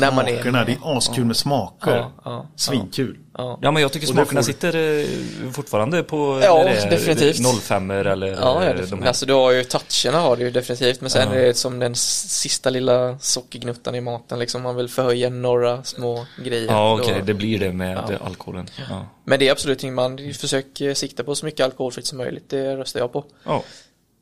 [0.00, 1.96] När man är- Smakerna, det är askul med smaker.
[1.96, 3.18] Ja, ja, Svinkul.
[3.38, 3.58] Ja.
[3.62, 5.06] ja men jag tycker smakerna får- sitter eh,
[5.52, 7.62] fortfarande på Ja, det definitivt.
[7.62, 8.90] 05 eller Ja, ja definitivt.
[8.90, 9.08] de här.
[9.08, 11.38] alltså du har ju toucherna har du ju definitivt men sen Ja.
[11.38, 16.26] är det som den sista lilla sockergnuttan i maten liksom man vill förhöja några små
[16.44, 16.66] grejer.
[16.72, 18.66] Ja Då- okej, det blir det med alkoholen.
[18.90, 19.06] Ja.
[19.24, 22.76] Men det är absolut inget man försöker sikta på så mycket alkoholfritt som möjligt, det
[22.76, 23.24] röstar jag på.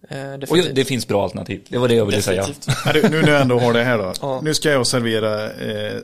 [0.09, 0.69] Eh, Och definitivt.
[0.69, 2.47] ju- det finns bra alternativ, det var det jag ville säga.
[2.47, 3.03] Definitivt.
[3.03, 4.13] Du, nu när jag ändå har det här då.
[4.21, 4.41] Ja.
[4.45, 5.99] Nu ska jag servera eh,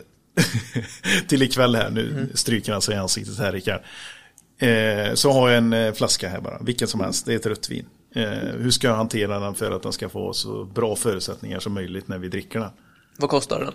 [1.29, 1.91] till ikväll här.
[1.91, 2.31] Nu Mm.
[2.37, 3.81] stryker han sig i ansiktet här Rickard.
[4.59, 6.59] Eh, så har jag en eh, flaska här bara.
[6.63, 7.27] Vilken som helst.
[7.27, 7.87] Det är ett rött vin.
[8.15, 8.23] Eh,
[8.59, 12.09] hur ska jag hantera den för att den ska få så bra förutsättningar som möjligt
[12.09, 12.71] när vi dricker den?
[13.19, 13.73] Vad kostar den?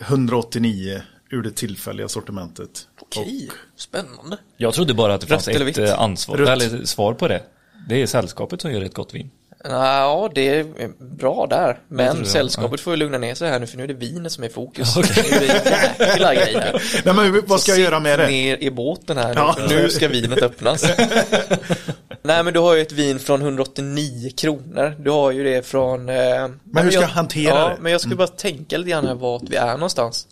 [0.00, 2.88] 189 ur det tillfälliga sortimentet.
[3.00, 4.38] Okej, spännande.
[4.56, 7.42] Jag trodde bara att det fanns ett eh, ansvar, eller svar på det.
[7.88, 9.30] Det är sällskapet som gör ett gott vin.
[9.68, 10.64] Ja, det är
[11.04, 11.78] bra där.
[11.88, 14.44] Men sällskapet får ju lugna ner sig här nu för nu är det vinet som
[14.44, 14.96] är i fokus.
[14.96, 16.80] Nu är det.
[17.04, 18.26] Nej, men vad ska jag göra med det?
[18.26, 19.56] ner i båten här nu, Ja.
[19.68, 20.82] nu ska vinet öppnas.
[22.22, 24.94] Nej men du har ju ett vin från 189 kronor.
[24.98, 26.08] Du har ju det från...
[26.08, 26.14] Eh,
[26.64, 27.76] men hur ska jag hantera ja, det?
[27.80, 30.26] men jag ska bara tänka lite grann här vart vi är någonstans.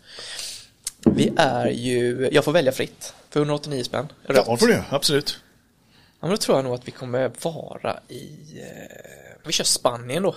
[1.04, 4.08] Vi är ju, jag får välja fritt för 189 spänn.
[4.26, 4.44] Rött.
[4.46, 4.82] Ja, får du.
[4.90, 5.38] Absolut.
[6.22, 8.28] Ja, men då tror jag nog att vi kommer vara i,
[8.60, 10.34] eh, vi kör Spanien då.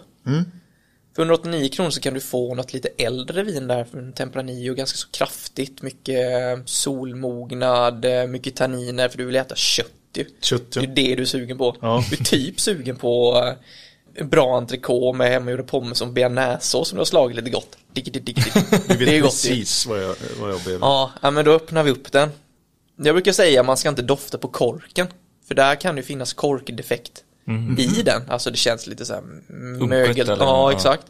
[1.15, 5.07] För 189 kronor så kan du få något lite äldre vin där Tempranillo, ganska så
[5.11, 6.17] kraftigt, mycket
[6.57, 10.25] eh, solmognad, eh, mycket tanniner för du vill äta kött ju.
[10.41, 10.83] Kött, Det ja.
[10.83, 11.75] är det du är sugen på.
[11.81, 12.03] Ja.
[12.09, 13.43] Du är typ sugen på
[14.15, 17.77] eh, bra entrecote med hemmagjorda pommes och bearnaisesås som du har slagit lite gott.
[17.93, 18.53] Digg, digg, digg, digg.
[18.87, 19.49] Du Det vet är gott ju.
[19.49, 20.85] precis vad jag, vad jag behöver.
[20.87, 22.29] Ja, ja, men då öppnar vi upp den.
[22.97, 25.07] Jag brukar säga att man ska inte dofta på korken.
[25.47, 27.23] För där kan det ju finnas korkdefekt
[27.79, 28.21] i den.
[28.29, 29.21] Alltså det känns lite så här
[29.87, 30.29] mögel.
[30.29, 31.05] eller- Ja, exakt.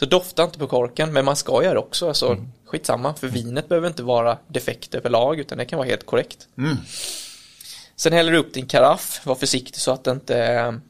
[0.00, 2.08] Så dofta inte på korken, men man ska göra det också.
[2.08, 2.26] Alltså,
[2.66, 6.48] Skitsamma, för vinet behöver inte vara defekt överlag, utan det kan vara helt korrekt.
[7.96, 10.80] Sen häller du upp din karaff, var försiktig så att det inte,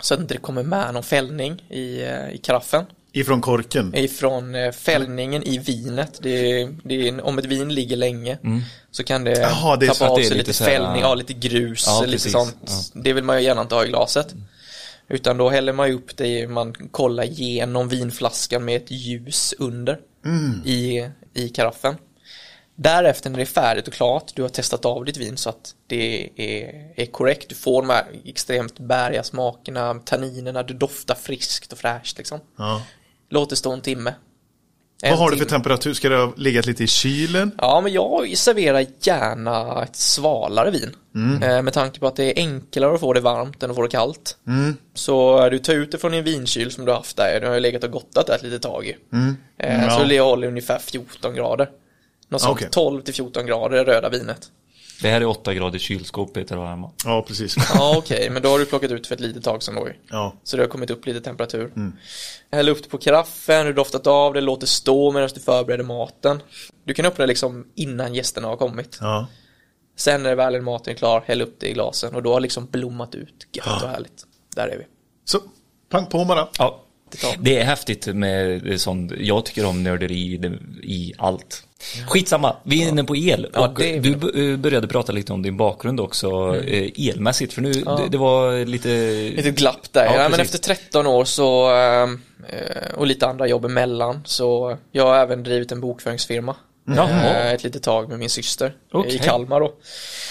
[0.00, 3.94] så att inte det kommer med någon fällning i, eh, i karaffen Ifrån korken.
[3.94, 6.18] ifrån eh, fällningen i vinet.
[6.22, 8.38] Det är, det är, om ett vin ligger länge
[8.90, 12.00] så kan det Jaha, det tappa av sig lite lite fällning, ja lite grus, Ja,
[12.00, 12.32] lite precis.
[12.32, 12.56] sånt.
[12.94, 13.00] Ja.
[13.02, 14.34] Det vill man ju gärna inte ha i glaset.
[15.08, 19.98] Utan då häller man ju upp det, man kollar igenom vinflaskan med ett ljus under
[20.64, 21.94] i, i karaffen.
[22.74, 25.74] Därefter när det är färdigt och klart, du har testat av ditt vin så att
[25.86, 27.48] det är, är korrekt.
[27.48, 32.40] Du får de här extremt bäriga smakerna, tanninerna, du doftar friskt och fräscht liksom.
[32.58, 32.82] Ja.
[33.32, 34.14] Låt det stå en timme.
[35.02, 35.50] Vad En har du för timme.
[35.50, 35.94] temperatur?
[35.94, 37.52] Ska det ha legat lite i kylen?
[37.58, 40.96] Ja, men jag serverar gärna ett svalare vin.
[41.14, 41.42] Mm.
[41.42, 43.82] Eh, med tanke på att det är enklare att få det varmt än att få
[43.82, 44.36] det kallt.
[44.46, 44.76] Mm.
[44.94, 47.40] Så du tar ut det från din vinkyl som du har haft där.
[47.40, 48.90] Du har ju legat och gottat där ett litet tag ju.
[48.90, 49.36] Eh, Mm.
[49.56, 49.90] Ja.
[49.98, 51.68] Så det håller ungefär 14 grader.
[52.28, 52.68] Något sånt, Okej.
[52.70, 54.46] 12 till 14 grader röda vinet.
[55.02, 56.90] Det här är 8 grader kylskåp Peter har hemma.
[57.04, 57.56] Ja, precis.
[57.74, 59.88] Ja, okej, men då har du plockat ut för ett litet tag sedan då.
[60.10, 60.34] Ja.
[60.44, 61.72] Så det har kommit upp lite temperatur.
[61.76, 61.92] Mm.
[62.52, 65.84] Häll upp det på karaffen, du doftat av det, låt det stå medan du förbereder
[65.84, 66.42] maten.
[66.84, 68.98] Du kan öppna det liksom innan gästerna har kommit.
[69.00, 69.26] Ja.
[69.96, 72.66] Sen när väl maten är klar, häll upp det i glasen och då har liksom
[72.66, 73.46] blommat ut.
[73.52, 74.24] Gött och härligt.
[74.56, 74.84] Där är vi.
[75.24, 75.38] Så,
[75.90, 76.48] pang på bara.
[76.58, 77.26] Ja, Titta.
[77.40, 79.12] det är häftigt med sånt.
[79.18, 80.40] Jag tycker om nörderi
[80.82, 81.64] i allt.
[82.08, 83.48] Skitsamma, vi är inne på el.
[83.54, 87.52] Ja, det du eh, började prata lite om din bakgrund också, eh, elmässigt.
[87.52, 87.96] För nu, Ja.
[87.96, 88.88] det, det var lite...
[89.36, 90.04] Lite glapp där.
[90.04, 92.08] Ja, Ja, men efter 13 år så, eh,
[92.94, 96.56] och lite andra jobb emellan, så jag har även drivit en bokföringsfirma.
[96.84, 97.46] Jaha.
[97.46, 99.14] Eh, Ett litet tag med min syster eh, Okej.
[99.14, 99.74] i Kalmar då.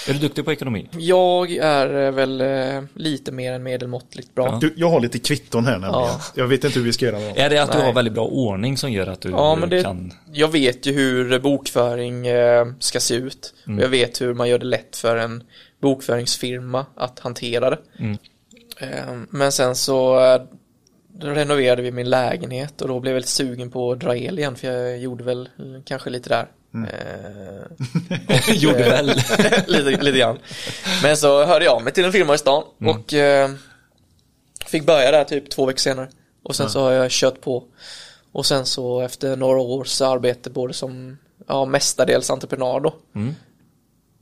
[0.08, 0.88] Är du duktig på ekonomi?
[0.92, 4.58] Jag är eh, väl eh, lite mer än medelmåttligt bra.
[4.62, 5.94] Du, jag har lite kvitton här nämligen.
[5.94, 6.22] Ja.
[6.36, 7.38] Jag vet inte hur vi ska göra med.
[7.38, 7.88] Är det att du Nej.
[7.88, 10.14] har väldigt bra ordning som gör att du Ja, men det, kan...
[10.34, 13.54] jag vet ju hur bokföring eh, ska se ut.
[13.68, 13.78] Mm.
[13.80, 15.44] Och jag vet hur man gör det lätt för en
[15.82, 17.80] bokföringsfirma att hantera det.
[18.00, 18.18] Mm.
[18.78, 20.42] Eh, men sen så eh,
[21.22, 24.40] då renoverade vi min lägenhet och då blev jag lite sugen på att dra el
[24.40, 25.50] igen för jag gjorde väl
[25.86, 29.08] kanske lite där Eh, Gjorde väl.
[29.68, 30.40] lite, lite grann.
[31.04, 33.52] Men så hörde jag mig till en firma i stan och eh,
[34.66, 36.10] fick börja där typ två veckor senare.
[36.44, 37.64] Och sen så har jag kört på.
[38.32, 42.96] Och sen så efter några års arbete både som ja, mestadels entreprenad då.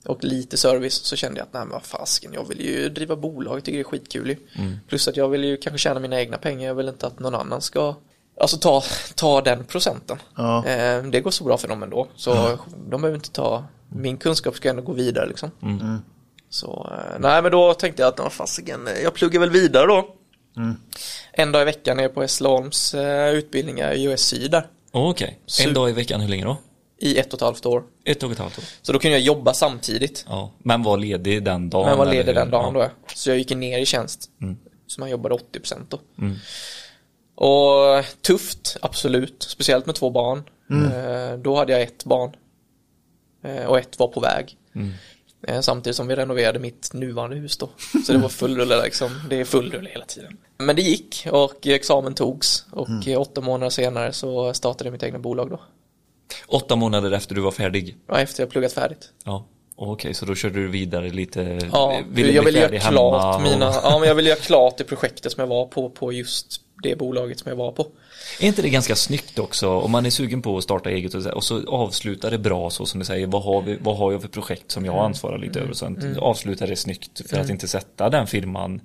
[0.10, 3.16] Och lite service så kände jag att nej men vad fasken, jag vill ju driva
[3.16, 4.36] bolag, jag tycker det är skitkul ju.
[4.88, 7.36] Plus att jag vill ju kanske tjäna mina egna pengar, jag vill inte att någon
[7.36, 7.96] annan ska
[8.42, 8.84] Alltså ta,
[9.16, 10.18] ta den procenten.
[10.36, 10.66] Ja.
[10.66, 12.08] Eh, det går så bra för dem ändå.
[12.16, 12.58] Så
[12.90, 15.52] de behöver inte ta, min kunskap ska ändå gå vidare liksom.
[16.50, 20.16] Så, eh, nej men då tänkte jag att, "Nå, fasiken, jag pluggar väl vidare då.
[21.32, 24.68] En dag i veckan är jag på Hässleholms eh, utbildningar i US Syd där.
[24.92, 25.72] Okej, en Super.
[25.74, 26.58] dag i veckan, hur länge då?
[27.02, 27.84] I ett och ett halvt år.
[28.04, 28.64] Ett och ett halvt år.
[28.82, 30.26] Så då kunde jag jobba samtidigt.
[30.28, 31.86] Ja, men var ledig den dagen?
[31.90, 32.82] Men var ledig den dagen ja.
[32.82, 33.14] då.
[33.16, 34.30] Så jag gick ner i tjänst.
[34.88, 36.00] Så man jobbade 80% då.
[37.46, 39.44] Och tufft, absolut.
[39.44, 40.44] Speciellt med två barn.
[40.72, 42.32] Eh, då hade jag ett barn.
[43.44, 44.58] Eh, och ett var på väg.
[45.48, 47.70] Eh, samtidigt som vi renoverade mitt nuvarande hus då.
[48.06, 49.22] Så det var full rulle liksom.
[49.30, 50.38] Det är full rulle hela tiden.
[50.58, 52.66] Men det gick och examen togs.
[52.72, 55.60] Och eh, åtta månader senare så startade jag mitt egna bolag då.
[56.48, 57.96] Åtta månader efter du var färdig?
[58.08, 59.10] Ja, efter jag pluggat färdigt.
[59.24, 59.46] Ja.
[59.82, 61.60] Okej, så då körde du vidare lite?
[61.72, 64.84] Ja, ville jag ville göra klart och- mina, ja men jag ville göra klart det
[64.84, 67.88] projektet som jag var på, på just det bolaget som jag var på.
[68.40, 71.24] Är inte det ganska snyggt också om man är sugen på att starta eget och
[71.24, 74.12] så, och så avslutar det bra så som du säger, vad har, vi, vad har
[74.12, 75.06] jag för projekt som jag Mm.
[75.06, 76.00] ansvarar lite över och sånt.
[76.18, 78.82] Avslutar det snyggt för att inte sätta den firman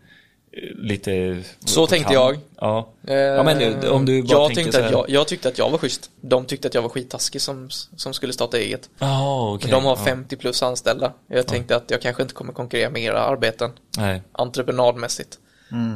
[0.74, 2.14] lite Så tänkte kant.
[2.14, 2.38] jag.
[2.60, 2.88] Ja.
[3.36, 5.48] ja men eh, om du bara jag, tänker tänkte så att här- jag, jag tyckte
[5.48, 6.10] att jag var schysst.
[6.20, 8.90] De tyckte att jag var skittaskig som, som skulle starta eget.
[8.98, 9.70] Ja, okej.
[9.70, 10.04] De har ja.
[10.04, 11.12] 50 plus anställda.
[11.26, 14.22] Jag tänkte att jag kanske inte kommer konkurrera med era arbeten Nej.
[14.32, 15.38] entreprenadmässigt.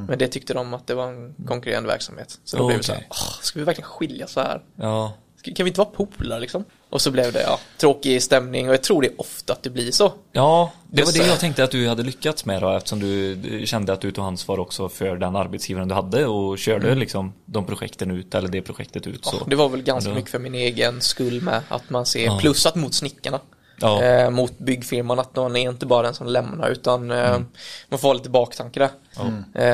[0.09, 2.39] Men det tyckte de att det var en konkurrerande verksamhet.
[2.45, 3.09] Så då blev det så här, Okej.
[3.11, 4.61] "Åh, ska vi verkligen skilja så här?
[4.77, 5.13] Ja.
[5.57, 6.65] Kan vi inte vara polare liksom?
[6.91, 9.71] Och så blev det ja, tråkig stämning och jag tror det är ofta att det
[9.71, 10.13] blir så.
[10.33, 13.93] Ja, det var det jag tänkte att du hade lyckats med då eftersom du kände
[13.93, 18.11] att du tog ansvar också för den arbetsgivaren du hade och körde liksom de projekten
[18.11, 19.31] ut eller det projektet ut så.
[19.31, 19.43] Mm.
[19.47, 22.39] Ja, det var väl ganska mycket för min egen skull med att man ser, Ja.
[22.41, 23.41] plus att mot snickarna.
[23.81, 24.03] Ja.
[24.03, 27.47] Eh, mot byggfirman att man är inte bara den som lämnar utan eh, Mm.
[27.89, 28.91] man får ha lite baktanke där.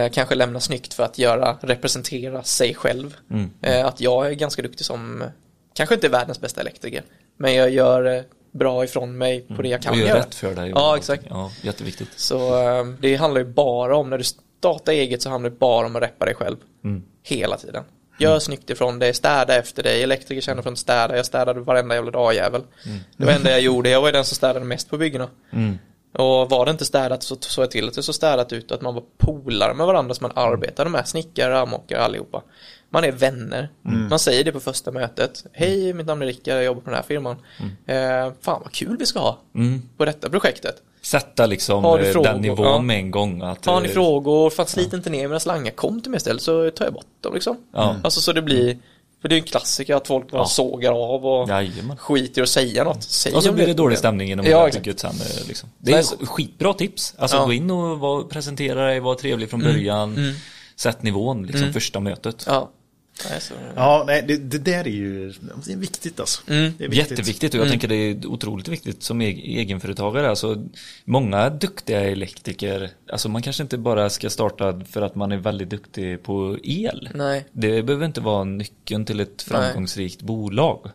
[0.04, 3.16] Eh, kanske lämna snyggt för att göra, representera sig själv.
[3.30, 3.50] Mm.
[3.62, 5.24] Eh, att jag är ganska duktig som,
[5.74, 7.02] kanske inte världens bästa elektriker,
[7.36, 10.18] men jag gör eh, bra ifrån mig på det jag kan och gör göra.
[10.18, 10.70] rätt för dig.
[10.74, 11.24] Ja, exakt.
[11.28, 12.08] Ja, jätteviktigt.
[12.16, 15.86] Så eh, det handlar ju bara om, när du startar eget så handlar det bara
[15.86, 16.56] om att reppa dig själv.
[16.84, 17.02] Mm.
[17.22, 17.84] Hela tiden.
[18.18, 21.94] Gör snyggt ifrån dig, städa efter dig, elektriker känner från att städa, jag städade varenda
[21.94, 22.62] jävla dag jävel.
[23.16, 25.28] Det var det enda jag gjorde, jag var den som städade mest på byggena.
[25.52, 25.78] Mm.
[26.12, 28.80] Och var det inte städat så såg jag till att det så städat ut att
[28.80, 32.42] man var polare med varandra som man arbetade med, snickare, rörmokare, allihopa.
[32.94, 33.68] Man är vänner.
[34.10, 35.44] Man säger det på första mötet.
[35.52, 37.36] Hej, mitt namn är Rickard, jag jobbar på den här firman.
[37.86, 39.82] Eh, fan vad kul vi ska ha Mm.
[39.96, 40.74] på detta projektet.
[41.02, 42.78] Sätta liksom eh, den nivån Ja.
[42.80, 43.42] med en gång.
[43.42, 46.42] Att, Har ni eh, frågor, fan slit inte ner mina slangar, kom till mig istället
[46.42, 47.56] så tar jag bort dem liksom.
[47.72, 47.96] Ja.
[48.04, 48.78] Alltså så det blir,
[49.22, 50.46] för det är en klassiker att folk bara Ja.
[50.46, 51.96] sågar av och Jajamän.
[51.96, 53.02] skiter att säga något.
[53.02, 55.10] Säg Och så blir det ett dålig stämning inom Ja, bygget sen.
[55.10, 55.68] eh, Liksom.
[55.78, 57.14] Det är Så- skitbra tips.
[57.18, 57.44] Alltså Ja.
[57.44, 59.72] gå in och var, presentera dig, var trevlig från Mm.
[59.72, 60.16] början.
[60.76, 62.44] Sätt nivån, liksom första mötet.
[62.46, 62.70] Ja.
[63.30, 65.32] Nej, så, Ja, nej, det, det där är ju
[65.66, 66.42] det är viktigt alltså.
[66.50, 66.72] Mm.
[66.78, 67.10] Det är viktigt.
[67.10, 70.28] Jätteviktigt och jag tänker det är otroligt viktigt som eg- egenföretagare.
[70.30, 70.64] Alltså,
[71.04, 75.70] många duktiga elektriker, alltså man kanske inte bara ska starta för att man är väldigt
[75.70, 77.08] duktig på el.
[77.14, 77.46] nej.
[77.52, 80.90] Det behöver inte vara nyckeln till ett framgångsrikt bolag,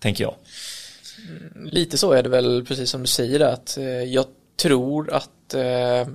[0.00, 0.34] tänker jag.
[1.64, 4.24] Lite så är det väl precis som du säger att eh, jag
[4.56, 6.08] tror att eh,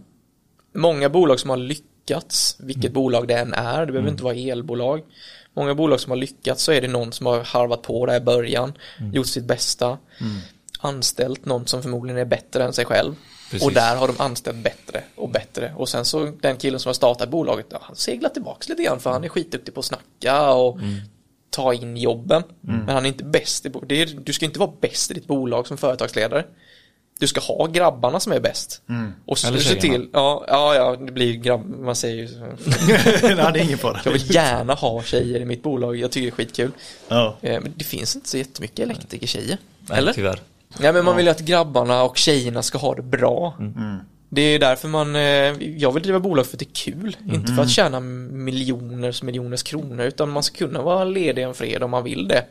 [0.74, 5.02] många bolag som har lyckats, vilket bolag det än är, det behöver inte vara elbolag.
[5.56, 8.20] Många bolag som har lyckats så är det någon som har harvat på där i
[8.20, 8.74] början,
[9.14, 9.98] gjort sitt bästa,
[10.80, 13.16] anställt någon som förmodligen är bättre än sig själv.
[13.52, 13.68] Precis.
[13.68, 15.74] Och där har de anställt bättre och bättre.
[15.78, 19.10] Och sen så den killen som har startat bolaget, han seglar tillbaks lite grann för
[19.10, 20.78] han är skitduktig på att snacka och
[21.50, 22.44] ta in jobben.
[22.62, 25.14] Men han är inte bäst i bo- det är, Du ska inte vara bäst i
[25.14, 26.46] ditt bolag som företagsledare.
[27.20, 28.82] Du ska ha grabbarna som är bäst.
[29.26, 31.96] Och så Eller ska du se till, ja, ja, ja, det blir ju grabb, man
[31.96, 34.02] säger ju nej, det är ingen fara.
[34.06, 36.72] Jag vill gärna ha tjejer i mitt bolag, jag tycker det är skitkul.
[37.08, 37.36] Ja.
[37.42, 39.58] Eh, Men det finns inte så jättemycket elektriker-tjejer.
[39.80, 40.14] Nej, Eller?
[40.14, 40.40] tyvärr.
[40.80, 43.54] Nej men man vill ju att grabbarna och tjejerna ska ha det bra.
[44.30, 45.22] Det är därför man, eh,
[45.78, 47.18] jag vill driva bolag för att det är kul.
[47.34, 51.86] Inte för att tjäna miljoners miljoners kronor utan man ska kunna vara ledig en fredag
[51.86, 52.46] om man vill det.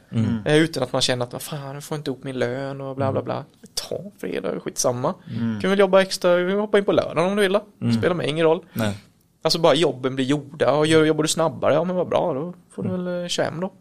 [0.46, 2.96] Eh, Utan att man känner att vad fan, jag får inte ihop min lön och
[2.96, 3.44] bla bla bla.
[3.74, 5.14] Ta en fredag, skitsamma.
[5.54, 7.64] Du kan väl jobba extra, hoppa in på lördagen om du vill då.
[7.98, 8.64] Spelar mig ingen roll.
[8.72, 8.94] Nej.
[9.42, 12.82] Alltså bara jobben blir gjorda och jobbar du snabbare, ja men vad bra, då får
[12.82, 13.72] du väl eh, köra hem då.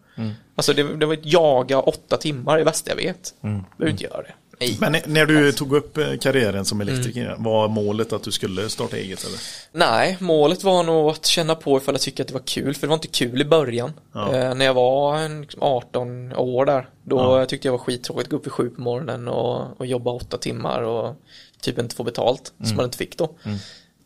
[0.56, 3.34] Alltså det, det var ett jaga åtta timmar i värsta jag vet.
[3.42, 3.64] Mm.
[3.78, 4.34] Behöver inte göra det.
[4.68, 4.78] Nej.
[4.92, 8.98] Men när du tog upp eh, karriären som elektriker, var målet att du skulle starta
[8.98, 9.40] eget eller?
[9.72, 12.82] Nej, målet var nog att känna på ifall jag tycker att det var kul, för
[12.82, 13.92] det var inte kul i början.
[14.14, 14.36] Ja.
[14.36, 17.46] Eh, när jag var en, liksom 18 år där, då Ja.
[17.46, 20.38] tyckte jag var skittråkigt att gå upp vid sju på morgonen och, och jobba åtta
[20.38, 21.16] timmar och
[21.62, 23.30] typ inte få betalt, som man inte fick då.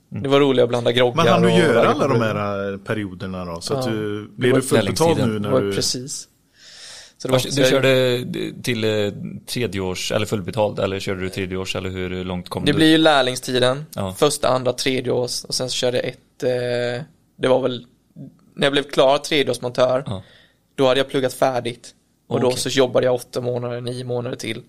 [0.09, 3.45] Det var roligt att blanda groggar Men hann du göra alla de här eh, perioderna
[3.45, 3.61] då?
[3.61, 3.91] Så att Ja.
[3.91, 5.73] du, blir du fullt betald nu när du...
[5.73, 6.27] precis.
[7.17, 8.23] Så det var, så du körde
[8.63, 9.13] till eh,
[9.45, 12.75] tredjeårs, eller fullbetald, eller körde du tredjeårs, eller hur långt kom Det du?
[12.75, 14.13] blir ju lärlingstiden, Ja.
[14.13, 17.03] första, andra, tredje års och sen så körde jag ett, eh,
[17.37, 17.85] det var väl,
[18.55, 20.23] när jag blev klar tredjeårsmontör, Ja.
[20.75, 21.93] då hade jag pluggat färdigt.
[22.27, 22.59] Och då Okej.
[22.59, 24.61] så jobbade jag åtta månader, nio månader till.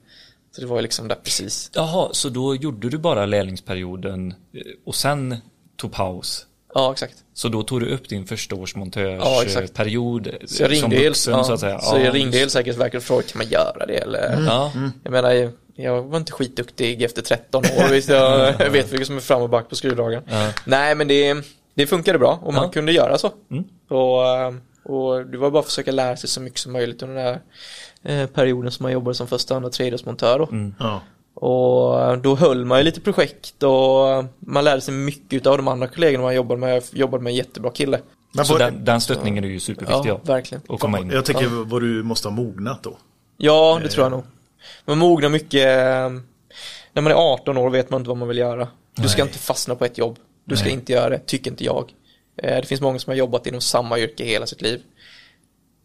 [0.53, 1.71] Så det var ju liksom där precis.
[1.75, 5.37] Jaha, så då gjorde du bara lärlingsperioden eh, och sen
[5.77, 6.47] tog paus?
[6.74, 7.14] Ja, exakt.
[7.35, 8.26] Så då tog du upp din
[9.20, 9.42] Ja,
[10.46, 11.81] Så jag som ringde, vuxen ja, så att säga?
[11.81, 14.44] så Ja, jag ringde Elsäkerhetsverket och frågade, kan man göra det eller?
[14.46, 19.04] Ja, Jag menar, jag var inte skitduktig efter 13 år, visst jag, jag vet vilka
[19.04, 20.22] som är fram och back på skruvdragaren.
[20.31, 20.52] Ja.
[20.64, 21.37] Nej, men det,
[21.74, 22.70] det funkade bra och man Ja.
[22.70, 23.31] kunde göra så.
[23.50, 23.64] Mm.
[23.88, 24.54] Och, eh,
[24.85, 27.24] och det var bara att försöka lära sig så mycket som möjligt under den
[28.04, 30.46] här eh, perioden som man jobbade som första, andra, tredjeårsmontör då.
[30.46, 30.74] Mm.
[30.78, 31.00] Ja.
[31.40, 35.87] Och då höll man ju lite projekt och man lärde sig mycket av de andra
[35.88, 36.74] kollegorna man jobbade med.
[36.74, 38.01] Jag jobbade med en jättebra kille.
[38.33, 39.96] Men så den, den stöttningen är ju superviktig.
[40.11, 40.62] Ja, Ja, verkligen.
[40.68, 41.11] att komma in.
[41.11, 42.96] Jag tänker vad du måste ha mognat då.
[43.37, 44.24] Ja, det tror jag nog.
[44.85, 45.66] Man mognar mycket.
[45.66, 46.20] eh,
[46.92, 48.68] När man är 18 år vet man inte vad man vill göra.
[48.96, 49.29] Du ska Nej.
[49.29, 50.18] inte fastna på ett jobb.
[50.44, 50.74] Du ska Nej.
[50.74, 51.92] inte göra det, tycker inte jag.
[52.42, 54.81] Eh, Det finns många som har jobbat inom samma yrke hela sitt liv.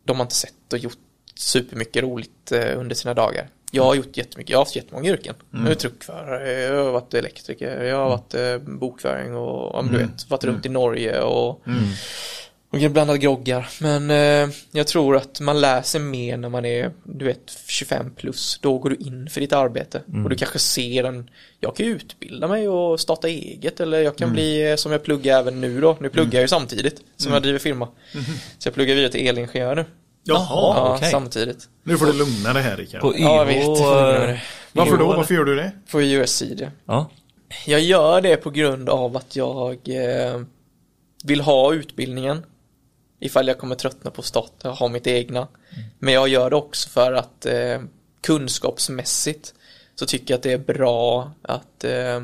[0.06, 0.98] De har inte sett och gjort
[1.36, 3.48] supermycket roligt eh, under sina dagar.
[3.76, 5.36] Jag har gjort jättemycket, jag har haft jättemånga yrken.
[5.52, 10.00] Jag är truckförare, jag har varit elektriker, jag har varit eh, bokföring och men du
[10.00, 11.62] vet, varit runt i Norge och
[12.70, 13.68] och blandat groggar.
[13.82, 18.12] Men eh, jag tror att man lär sig mer när man är, du vet, 25
[18.16, 18.60] plus.
[18.62, 20.02] Då går du in för ditt arbete.
[20.24, 23.80] Och du kanske ser en, jag kan utbilda mig och starta eget.
[23.80, 25.98] Eller jag kan bli, eh, som jag pluggar även nu då.
[26.00, 27.88] Nu pluggar jag ju samtidigt som jag driver firma.
[28.58, 29.86] Så jag pluggar vidare till elingenjör nu.
[30.24, 31.12] Jaha, ja, okej.
[31.12, 31.70] samtidigt.
[31.84, 33.02] nu får du lugna dig här Rickard.
[33.02, 33.64] På Ja, jag vet.
[33.64, 34.42] YH.
[34.72, 35.08] Varför då?
[35.08, 35.72] Varför gör du det?
[35.88, 36.72] Får US-CD.
[36.86, 37.10] Ja,
[37.66, 40.42] Jag gör det på grund av att jag eh,
[41.24, 42.46] vill ha utbildningen.
[43.20, 45.48] Ifall jag kommer tröttna på att starta, ha mitt egna.
[46.00, 47.82] Men jag gör det också för att eh,
[48.22, 49.54] kunskapsmässigt
[49.96, 52.22] så tycker jag att det är bra att eh,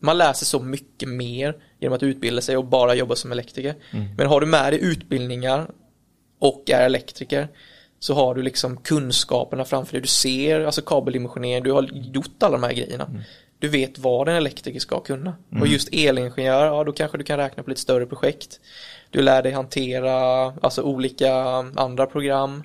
[0.00, 3.74] man lär sig så mycket mer genom att utbilda sig och bara jobba som elektriker.
[4.16, 5.70] Men har du med dig utbildningar
[6.38, 7.48] och är elektriker
[7.98, 10.00] så har du liksom kunskaperna framför dig.
[10.02, 13.10] Du ser alltså kabeldimensionering, du har gjort alla de här grejerna.
[13.58, 15.34] Du vet vad en elektriker ska kunna.
[15.60, 18.60] Och just elingenjör, ja då kanske du kan räkna på lite större projekt.
[19.10, 20.12] Du lär dig hantera
[20.62, 21.34] alltså olika
[21.76, 22.62] andra program.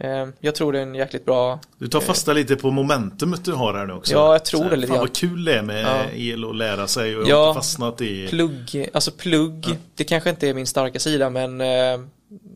[0.00, 3.52] Eh, Jag tror det är en jäkligt bra Du tar fasta lite på momentumet du
[3.52, 4.12] har här nu också.
[4.14, 6.04] Ja, jag tror här, det lite Fan vad kul det är med Ja.
[6.14, 7.54] el och lära sig och Ja.
[7.54, 8.28] fastnat i...
[8.28, 12.00] plugg, alltså plugg, det kanske inte är min starka sida men eh,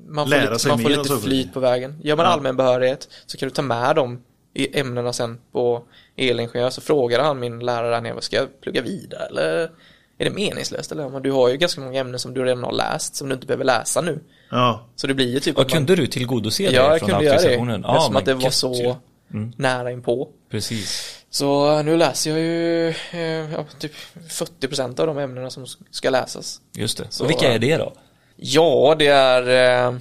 [0.08, 2.00] man får Lära lite, sig man får mer lite flyt på vägen.
[2.02, 2.30] Gör man Ja.
[2.32, 4.22] allmän behörighet så kan du ta med dem
[4.54, 5.82] i ämnena sen på
[6.16, 9.70] elingenjör så frågar han min lärare där nere, ska jag plugga vidare eller
[10.18, 11.08] är det meningslöst eller?
[11.08, 13.46] Men du har ju ganska många ämnen som du redan har läst som du inte
[13.46, 14.20] behöver läsa nu.
[14.50, 14.86] Ja.
[14.96, 17.08] Så det blir ju typ och att man- kunde du tillgodose det Ja, jag från
[17.08, 17.38] kunde göra det.
[17.40, 17.82] auktorisationen?
[17.86, 18.96] Ja, Eftersom att det var så.
[19.34, 19.52] Mm.
[19.56, 20.28] nära inpå.
[20.50, 21.12] Precis.
[21.30, 23.92] Så eh, nu läser jag ju eh, ja, typ
[24.28, 26.60] 40% av de ämnena som ska läsas.
[26.76, 27.06] Just det.
[27.10, 27.92] Så- och vilka är det då?
[28.36, 29.98] Ja, det är eh,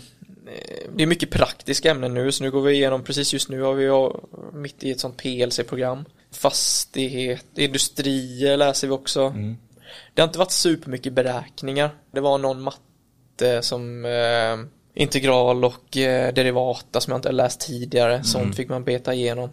[0.95, 3.73] det är mycket praktiska ämnen nu, så nu går vi igenom, precis just nu har
[3.73, 4.11] vi
[4.53, 6.05] mitt i ett sånt PLC-program.
[6.31, 9.29] Fastighet, industrier läser vi också.
[10.13, 11.89] Det har inte varit supermycket beräkningar.
[12.11, 17.59] Det var någon matte som eh, integral och eh, derivata som jag inte har läst
[17.59, 18.23] tidigare.
[18.23, 19.49] Sånt fick man beta igenom.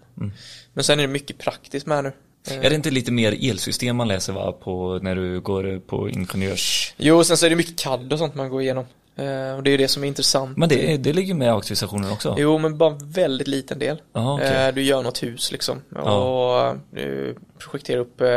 [0.73, 2.13] Men sen är det mycket praktiskt med nu.
[2.51, 6.09] Eh, Är det inte lite mer elsystem man läser va, på, när du går på
[6.09, 6.95] ingenjörs...
[6.97, 8.85] Jo, sen så är det mycket CAD och sånt man går igenom.
[9.17, 10.57] Eh, och det är ju det som är intressant.
[10.59, 12.35] Men det, det ligger med auktorisationen också?
[12.39, 14.03] Jo, men bara väldigt liten del.
[14.13, 14.67] Jaha, okej.
[14.69, 15.81] Eh, Du gör något hus liksom.
[15.95, 16.01] Ja.
[16.71, 18.29] Och du projekterar upp, eh,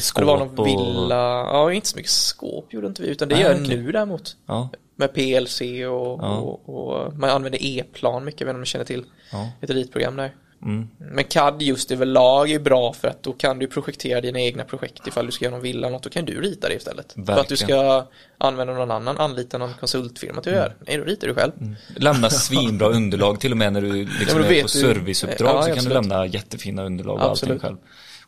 [0.00, 1.16] Skåp det var någon och- villa,
[1.52, 3.76] ja inte så mycket skåp gjorde inte vi, utan det Nej, gör okej.
[3.76, 4.36] nu däremot.
[4.46, 6.36] Ja, Med PLC och, Ja.
[6.36, 9.04] och, och man använder E-plan mycket, jag vet inte om du känner till.
[9.32, 9.48] ja.
[9.60, 10.32] Ett ritprogram där.
[10.64, 10.88] Mm.
[10.98, 15.06] Men CAD just överlag är bra för att då kan du projektera dina egna projekt
[15.06, 17.16] ifall du ska göra någon villa eller något, då kan du rita det istället.
[17.26, 18.06] För att du ska
[18.38, 20.74] använda någon annan, anlita någon konsultfirma till att göra det.
[20.86, 21.52] Nej, då ritar du själv.
[21.96, 25.62] Lämna svinbra underlag till och med när du liksom Ja, är på du- serviceuppdrag Ja,
[25.62, 25.88] så kan absolut.
[25.88, 27.52] du lämna jättefina underlag och Absolut.
[27.64, 27.76] allting själv.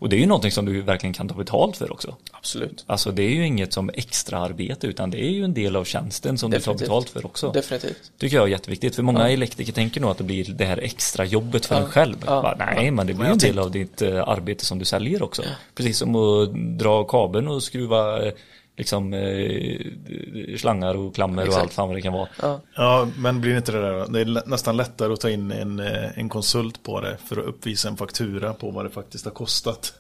[0.05, 2.17] Och det är ju någonting som du verkligen kan ta betalt för också.
[2.33, 2.85] Absolut.
[2.87, 5.85] Alltså det är ju inget som extra arbete utan det är ju en del av
[5.85, 6.89] tjänsten som du tar Definitivt.
[6.89, 7.51] betalt för också.
[7.53, 8.13] Definitivt.
[8.19, 8.95] Tycker jag är jätteviktigt.
[8.97, 11.81] För många elektriker tänker nog att det blir det här extra jobbet för Ja.
[11.81, 12.17] en själv.
[12.27, 12.43] Ja.
[12.43, 15.43] Bara, nej, men det blir en del av ditt eh, arbete som du säljer också.
[15.75, 18.33] Precis som att dra kabeln och skruva eh,
[18.77, 21.63] liksom eh, slangar och klammer och Exakt.
[21.63, 22.29] allt fan vad det kan vara.
[22.43, 22.61] Ja.
[22.75, 26.19] Ja, men blir inte det där, det är nästan lättare att ta in en, eh,
[26.19, 29.95] en konsult på det för att uppvisa en faktura på vad det faktiskt har kostat.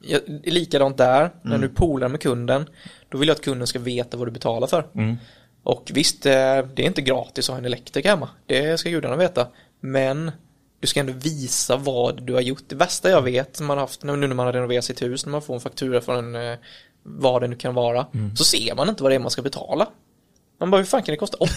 [0.00, 1.60] Ja, likadant där, när Mm.
[1.60, 2.68] du polar med kunden,
[3.08, 4.86] då vill jag att kunden ska veta vad du betalar för.
[4.94, 5.16] Mm.
[5.62, 9.16] Och visst, eh, det är inte gratis att ha en elektriker hemma, det ska gudarna
[9.16, 9.46] veta.
[9.80, 10.30] Men
[10.80, 12.62] du ska ändå visa vad du har gjort.
[12.68, 15.30] Det värsta jag vet, man har haft nu när man har renoverat sitt hus, när
[15.30, 16.58] man får en faktura från en, eh,
[17.02, 18.36] vad det nu kan vara, Mm.
[18.36, 19.88] så ser man inte vad det är man ska betala.
[20.60, 21.54] Man bara, hur fan kan det kosta 80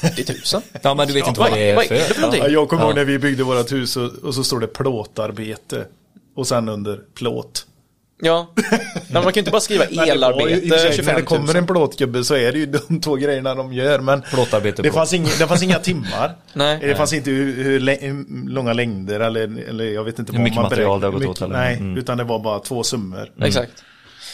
[0.53, 0.61] 000?
[0.81, 2.37] Ja, men du vet inte vad det är vad är det för?
[2.37, 2.95] Ja, jag kommer ihåg Ja.
[2.95, 5.85] när vi byggde vårt hus och, och så står det plåtarbete.
[6.35, 7.67] Och sen under plåt.
[8.23, 8.47] Ja,
[9.07, 11.25] men man kan ju inte bara skriva det elarbete sig, 25 När det 000.
[11.39, 13.99] kommer en plåtgubbe så är det ju de två grejerna de gör.
[13.99, 16.35] Men Plåtarbete det fanns, ing, det fanns inga timmar.
[16.53, 16.79] Nej.
[16.81, 20.63] Det fanns inte hur, hur, långa längder eller, eller jag vet inte Hur mycket man
[20.63, 21.97] material det har gått åt eller- Nej, mm.
[21.97, 23.31] utan det var bara två summor.
[23.43, 23.71] Exakt.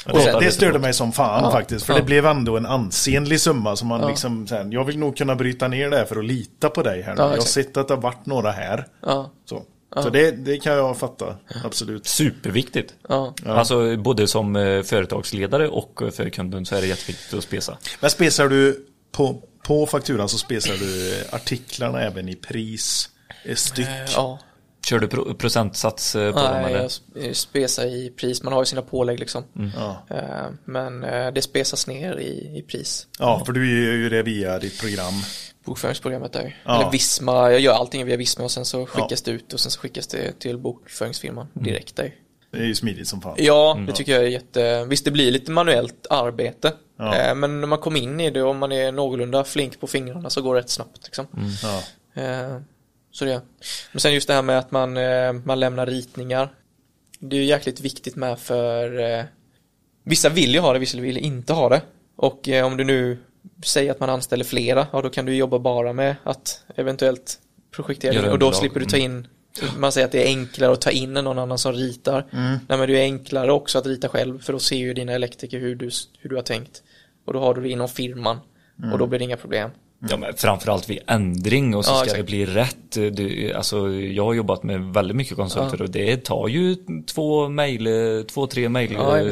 [0.06, 1.52] Och Plåtarbete det störde mig som fan Ja.
[1.52, 1.86] faktiskt.
[1.86, 2.00] För Ja.
[2.00, 4.10] det blev ändå en ansenlig summa som man Ja.
[4.10, 7.02] liksom, sen, jag vill nog kunna bryta ner det här för att lita på dig
[7.02, 7.22] här nu.
[7.22, 8.88] Ja, jag har sett att det har varit några här.
[9.06, 9.64] Ja, Så,
[10.04, 12.08] så det, det kan jag fatta, absolut.
[12.08, 12.94] Superviktigt.
[13.10, 13.34] ja.
[13.46, 17.78] Alltså både som eh, företagsledare och för kunden så är det jätteviktigt att spesa.
[18.00, 23.10] Men spesar du på, på fakturan så spesar du artiklarna även i pris,
[23.46, 23.88] eh, styck.
[24.16, 24.40] ja.
[24.86, 28.44] Kör du pro- procentsats eh, på dem Nej, jag sp- spesar i pris.
[28.44, 29.44] Man har ju sina pålägg liksom.
[29.76, 30.06] Ja.
[30.16, 33.08] Eh, Men eh, det spesas ner i, i pris.
[33.20, 35.14] ja, för du gör ju det via ditt program.
[35.66, 36.62] Bokföringsprogrammet där.
[36.66, 36.80] Ja.
[36.82, 39.72] Eller Visma, jag gör allting via Visma och sen så skickas det ut och sen
[39.72, 42.16] så skickas det till bokföringsfirman direkt där.
[42.52, 43.36] Det är ju smidigt som fan.
[43.38, 44.86] Ja, det tycker jag är jätte...
[44.86, 46.74] Visst, det blir lite manuellt arbete.
[46.98, 47.16] Ja.
[47.16, 50.30] Eh, Men när man kommer in i det och man är någorlunda flink på fingrarna
[50.30, 51.28] så går det rätt snabbt liksom.
[51.64, 51.82] Ja.
[53.18, 53.42] Så det.
[53.92, 56.54] Men sen just det här med att man, eh, man lämnar ritningar.
[57.20, 59.26] Det är ju jäkligt viktigt med för eh,
[60.04, 61.82] Vissa vill ju ha det, vissa vill inte ha det.
[62.16, 63.18] Och eh, om du nu
[63.66, 67.40] säger att man anställer flera, ja då kan du jobba bara med att eventuellt
[67.72, 69.28] projektera och då slipper du ta in
[69.78, 72.26] man säger att det är enklare att ta in någon annan som ritar.
[72.32, 75.60] Nej men det är enklare också att rita själv för då ser ju dina elektriker
[75.60, 75.90] hur du,
[76.20, 76.84] hur du har tänkt.
[77.26, 78.38] Och då har du det inom firman
[78.92, 79.72] och då blir det inga problem.
[80.10, 82.18] Ja, men framförallt vid ändring och så Ja, ska exakt.
[82.20, 82.92] det bli rätt.
[82.92, 85.84] Du, alltså, jag har jobbat med väldigt mycket konsulter Ja.
[85.84, 86.76] och det tar ju
[87.14, 87.88] två mejl,
[88.32, 89.32] två, tre mejl Ja,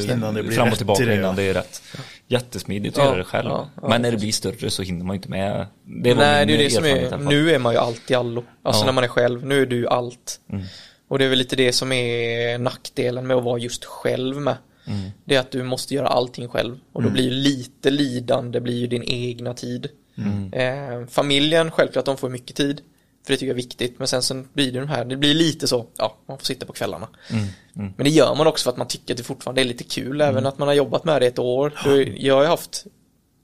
[0.51, 1.33] fram och tillbaka det, innan ja.
[1.35, 1.81] det är rätt.
[2.27, 3.49] Jättesmidigt att Ja, göra det själv.
[3.49, 5.65] ja, ja, men när det blir större så hinner man inte med.
[5.85, 8.43] Det Nej, det är det som är, nu är man ju allt i allo.
[8.63, 8.85] Alltså Ja.
[8.85, 10.39] när man är själv, nu är du allt.
[10.51, 10.65] Mm.
[11.07, 14.57] Och det är väl lite det som är nackdelen med att vara just själv med.
[14.87, 15.09] Mm.
[15.25, 16.77] Det är att du måste göra allting själv.
[16.93, 19.87] Och då blir ju lite lidande, blir ju din egna tid.
[20.17, 20.53] Mm.
[20.53, 22.81] Eh, familjen, självklart, de får mycket tid.
[23.25, 23.99] För det tycker jag är viktigt.
[23.99, 26.65] Men sen så blir det de här, det blir lite så, ja, man får sitta
[26.65, 27.07] på kvällarna.
[27.29, 27.93] Mm.
[27.97, 30.21] Men det gör man också för att man tycker att det fortfarande är lite kul,
[30.21, 31.73] även att man har jobbat med det ett år.
[31.83, 32.85] Då, jag har haft,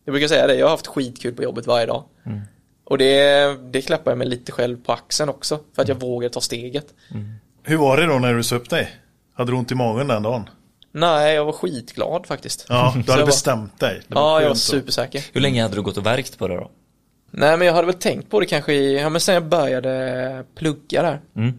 [0.06, 2.04] jag brukar säga det, jag har haft skitkul på jobbet varje dag.
[2.84, 6.30] Och det, det klappar jag mig lite själv på axeln också, för att jag vågar
[6.30, 6.94] ta steget.
[7.64, 8.90] Hur var det då när du sa upp dig?
[9.34, 10.50] Hade du ont i magen den dagen?
[10.92, 12.66] Nej, jag var skitglad faktiskt.
[12.70, 14.02] Ja, du hade jag var- bestämt dig.
[14.08, 15.26] Ja, jag var supersäker.
[15.34, 16.72] Hur länge hade du gått och verkt på det då?
[17.32, 20.46] Nej, men jag hade väl tänkt på det kanske i, ja men sen jag började
[20.56, 21.22] plugga där.
[21.36, 21.54] Mm.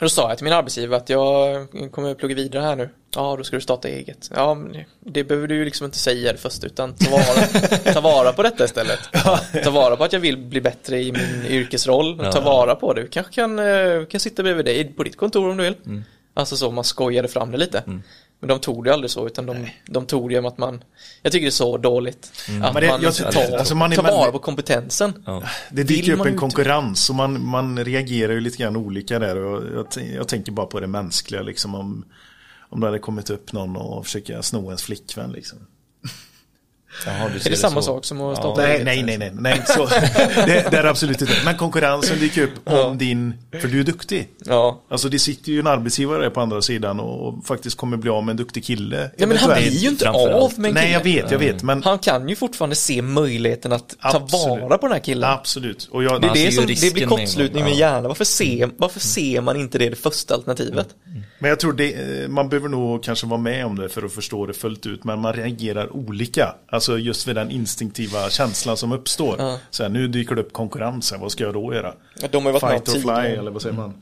[0.00, 2.88] Då sa jag till min arbetsgivare att jag kommer plugga vidare här nu.
[3.14, 4.30] Ja, då ska du starta eget.
[4.34, 7.46] Ja, men det behöver du ju liksom inte säga det först, utan ta vara,
[7.94, 8.98] ta vara på detta istället.
[9.64, 12.18] Ta vara på att jag vill bli bättre i min yrkesroll.
[12.32, 13.00] Ta vara på det.
[13.02, 16.02] Du kanske kan, eh, kan sitta bredvid dig på ditt kontor om du vill.
[16.34, 17.82] Alltså så, man skojade fram det lite.
[18.40, 20.84] Men de tog det aldrig så, utan de, de tog det genom att man,
[21.22, 22.32] jag tycker det är så dåligt.
[22.62, 25.22] Att Men det- man jag- tar, alltså man är tar vara på kompetensen.
[25.26, 25.42] Ja.
[25.70, 29.36] Det dyker upp en ut- konkurrens och man, man reagerar ju lite grann olika där.
[29.36, 32.04] Och jag, jag tänker bara på det mänskliga liksom om,
[32.68, 35.58] om det hade kommit upp någon och försöka sno ens flickvän liksom.
[37.06, 37.82] Jaha, du ser Är det samma så.
[37.82, 38.84] sak som att starta Nej, eget?
[38.84, 39.86] nej, nej, nej, nej så.
[40.46, 41.32] det, det är absolut inte.
[41.44, 44.28] Men konkurrensen dyker upp om din, för du är duktig.
[44.44, 44.82] Ja.
[44.90, 48.30] Alltså det sitter ju en arbetsgivare på andra sidan och faktiskt kommer bli av med
[48.30, 49.10] en duktig kille.
[49.16, 51.22] Ja men han blir ju inte av med en Nej, jag kille.
[51.22, 51.62] vet, jag vet.
[51.62, 54.62] Men Han kan ju fortfarande se möjligheten att ta Absolut.
[54.62, 55.30] vara på den här killen.
[55.30, 55.88] absolut.
[55.92, 57.78] Och jag, Det är det som, det blir kortslutning med ja.
[57.78, 58.02] hjärnan.
[58.08, 60.88] Varför ser, varför ser man inte det, det första alternativet?
[61.38, 64.12] Men jag tror det, eh, man behöver nog kanske vara med om det för att
[64.12, 65.04] förstå det fullt ut.
[65.04, 66.54] Men man reagerar olika.
[66.72, 69.36] Alltså just vid den instinktiva känslan som uppstår.
[69.38, 69.58] Ja.
[69.70, 71.94] Så här, nu dyker det upp konkurrens här, vad ska jag då göra?
[72.20, 73.94] Ja, de har varit med Fight or om fly eller vad säger man?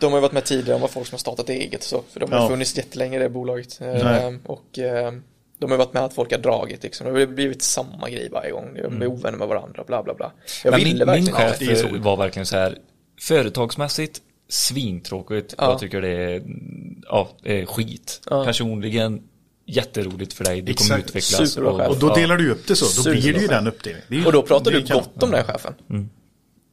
[0.00, 2.02] De har ju varit med tidigare, de var folk som har startat eget så.
[2.12, 2.48] För de har Ja.
[2.48, 3.76] funnits jättelänge det bolaget.
[3.80, 3.94] Nej.
[4.24, 5.12] Eh, och eh,
[5.58, 7.06] de har varit med att folk har dragit liksom.
[7.14, 8.74] Det har blivit samma grej varje gång.
[8.74, 10.32] De är ovänner med varandra, bla bla bla.
[10.64, 11.98] Jag Men ville min, min verkligen chef det är så.
[11.98, 12.78] var verkligen så här
[13.20, 15.54] företagsmässigt svintråkigt.
[15.58, 15.70] Ja.
[15.70, 16.42] Jag tycker det är
[17.08, 17.28] ja,
[17.66, 18.20] skit.
[18.30, 18.44] Ja.
[18.44, 19.22] Personligen
[19.66, 20.62] jätteroligt för dig.
[20.62, 21.08] Du kommer Exakt.
[21.08, 21.50] utvecklas.
[21.50, 21.88] Superbra chef.
[21.88, 23.56] Och då delar du upp det så, då blir det ju Superbra.
[23.56, 24.26] den uppdelningen.
[24.26, 25.74] Och då pratar du gott om den chefen.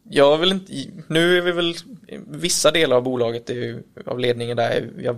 [0.10, 0.74] Jag vill inte,
[1.08, 1.76] nu är vi väl,
[2.28, 5.16] vissa delar av bolaget är ju, av ledningen där är jag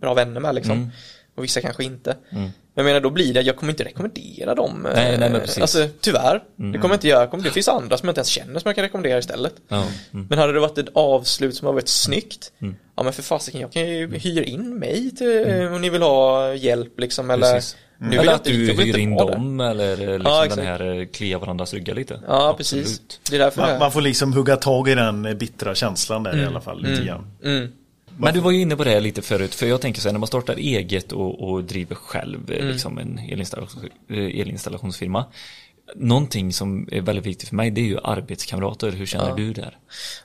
[0.00, 0.90] bra vänner med liksom.
[1.34, 2.16] Och vissa kanske inte.
[2.30, 4.86] Men jag menar då blir det, jag kommer inte rekommendera dem.
[4.86, 5.58] eh, Nej, nej, men precis.
[5.58, 7.20] Alltså tyvhyr, det kommer jag inte göra.
[7.20, 9.54] Jag kommer- Det finns andra som jag inte ens känner som jag kan rekommendera istället.
[9.70, 9.86] Mm.
[10.28, 12.52] Men hade det varit ett avslut som har varit snyggt,
[12.98, 16.54] ja men för fasiken, jag kan ju hyra in mig till, om ni vill ha
[16.54, 17.76] hjälp liksom eller Precis.
[18.00, 19.32] Nu vill Eller jag att du jag hyr inte in vara där.
[19.32, 22.20] dem eller eh, liksom Ja, den här eh, klia varandras ryggar lite.
[22.28, 22.84] Ja, Absolut.
[22.84, 23.20] precis.
[23.30, 26.22] Det är därför Man, det man får liksom hugga tag i den eh, bittra känslan
[26.22, 27.26] där i alla fall lite grann.
[27.44, 27.72] mm.
[28.20, 30.18] Men du var ju inne på det lite förut, för jag tänker så här, när
[30.18, 32.60] man startar eget och, och driver själv Mm.
[32.66, 35.24] eh, liksom en elinstallation, eh, elinstallationsfirma.
[35.96, 38.90] Någonting som är väldigt viktigt för mig, det är ju arbetskamrater.
[38.90, 39.76] Hur känner du där?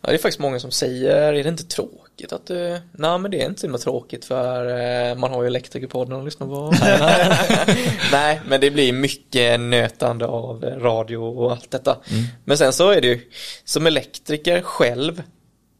[0.01, 1.99] Ja, det är faktiskt många som säger, är det inte tråkigt
[2.31, 2.81] att du...
[2.91, 6.25] Nej, men det är inte så himla tråkigt för eh, man har ju Elektrikerpodden att
[6.25, 6.73] lyssna på.
[8.11, 11.97] Nej, men det blir mycket nötande av radio och allt detta.
[12.45, 13.29] Men sen så är det ju,
[13.63, 15.23] som elektriker själv,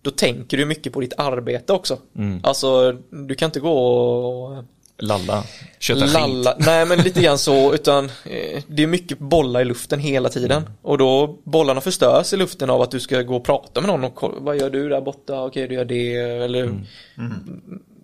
[0.01, 1.97] då tänker du mycket på ditt arbete också.
[2.43, 4.63] Alltså, du kan inte gå och
[5.03, 5.43] Lalla,
[5.79, 6.13] köta skit.
[6.13, 10.29] lalla, nej men lite grann så, utan eh, det är mycket bollar i luften hela
[10.29, 10.63] tiden.
[10.81, 14.03] Och då, bollarna förstörs i luften av att du ska gå och prata med någon
[14.03, 16.63] och kolla, vad gör du där borta, okej du gör det, eller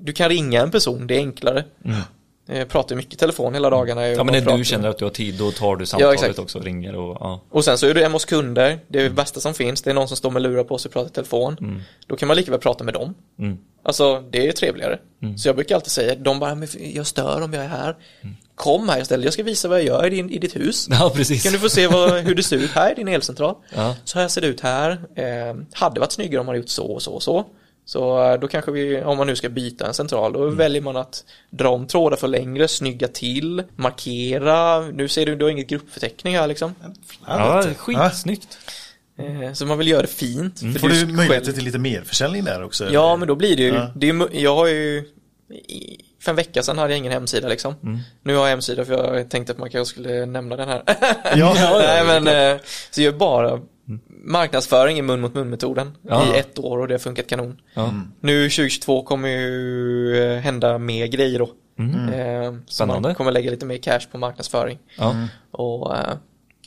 [0.02, 1.64] Du kan ringa en person, det är enklare.
[2.52, 4.08] Jag pratar mycket i telefon hela dagarna.
[4.08, 6.40] Ja men när du känner att du har tid, då tar du Ja, samtalet exakt.
[6.40, 7.42] också och ringer och ja.
[7.50, 9.90] Och sen så är du hemma hos kunder, det är det bästa som finns, det
[9.90, 11.84] är någon som står med lurar på sig och pratar i telefon.
[12.08, 13.14] Då kan man lika väl prata med dem.
[13.40, 13.58] Mm.
[13.84, 15.00] Alltså det är trevligare.
[15.38, 17.96] Så jag brukar alltid säga, de bara, jag stör om jag är här.
[18.56, 20.88] Kom här istället, jag ska visa vad jag gör i, din, i ditt hus.
[20.90, 21.44] Ja precis.
[21.44, 23.56] Kan du få se vad, hur det ser ut här i din elcentral?
[23.76, 23.96] Ja.
[24.04, 24.92] Så här ser det ut här.
[25.16, 27.46] Eh, hade varit snyggare om man hade gjort så och så och så.
[27.90, 30.50] Så eh, då kanske vi, om man nu ska byta en central, Mm.
[30.50, 34.80] då väljer man att dra om trådar för längre, snygga till, markera.
[34.82, 36.76] Nu ser du, du har inget gruppförteckning här liksom.
[37.28, 38.58] Ja, skitsnyggt.
[39.20, 40.62] Eh, så man vill göra det fint.
[40.62, 40.74] Mm.
[40.74, 42.90] För Får du själv- möjligheter till lite merförsäljning där också?
[42.94, 43.92] Ja, men då blir det ju, Ja.
[43.96, 45.04] det är, ju- jag har ju
[45.68, 47.76] i- för en vecka sedan hade jag ingen hemsida liksom.
[47.84, 48.00] Mm.
[48.24, 50.84] Nu har jag hemsida för jag tänkte att man kanske skulle nämna den här.
[51.36, 52.62] Ja, Nej men, eh,
[52.92, 53.60] så jag gör bara
[54.24, 56.36] marknadsföring i mun mot mun metoden Ja.
[56.36, 57.62] i ett år och det har funkat kanon.
[57.74, 57.94] Ja.
[58.22, 61.46] Nu 2022 kommer ju eh, hända mer grejer då.
[61.46, 63.02] Eh, så Spännande.
[63.10, 65.16] man kommer lägga lite mer cash på marknadsföring Ja.
[65.52, 66.14] och, eh,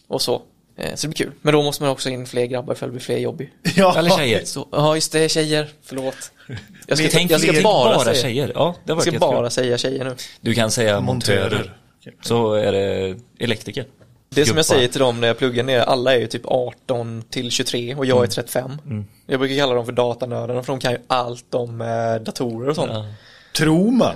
[0.08, 0.42] och så.
[0.76, 1.32] Eh, Så det blir kul.
[1.42, 3.42] Men då måste man också in fler grabbar för det blir fler jobb
[3.76, 3.98] ja.
[3.98, 4.44] Eller tjejer.
[4.44, 5.68] Så, ja just det, tjejer.
[5.82, 6.32] Förlåt.
[6.86, 8.52] Jag ska, Tänk jag ska bara, bara säga, tjejer.
[8.54, 10.14] Ja, det var jag ska bara säga tjejer nu.
[10.40, 11.42] Du kan säga montörer.
[11.42, 11.76] Montörer.
[12.22, 13.86] Så är det elektriker.
[14.34, 17.22] Det som jag säger till dem när jag pluggar ner, alla är ju typ 18
[17.30, 18.70] till 23 och jag är 35.
[19.26, 22.74] Jag brukar kalla dem för datanördarna för de kan ju allt om eh, datorer och
[22.76, 22.90] sånt.
[22.92, 23.06] Ja.
[23.56, 24.14] Tror man?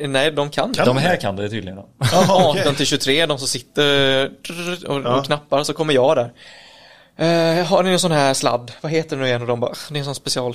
[0.00, 0.74] Eh, Nej, de kan.
[0.74, 1.76] Kan De här kan det tydligen.
[1.76, 1.88] då.
[2.12, 2.60] Jaha, okej.
[2.62, 4.24] 18 till 23, de som sitter
[4.86, 5.18] och, Ja.
[5.18, 6.32] och knappar, så kommer jag där.
[7.16, 8.72] Eh, har ni en sån här sladd?
[8.80, 9.40] Vad heter den nu igen?
[9.42, 10.54] Och de bara, det är en sån special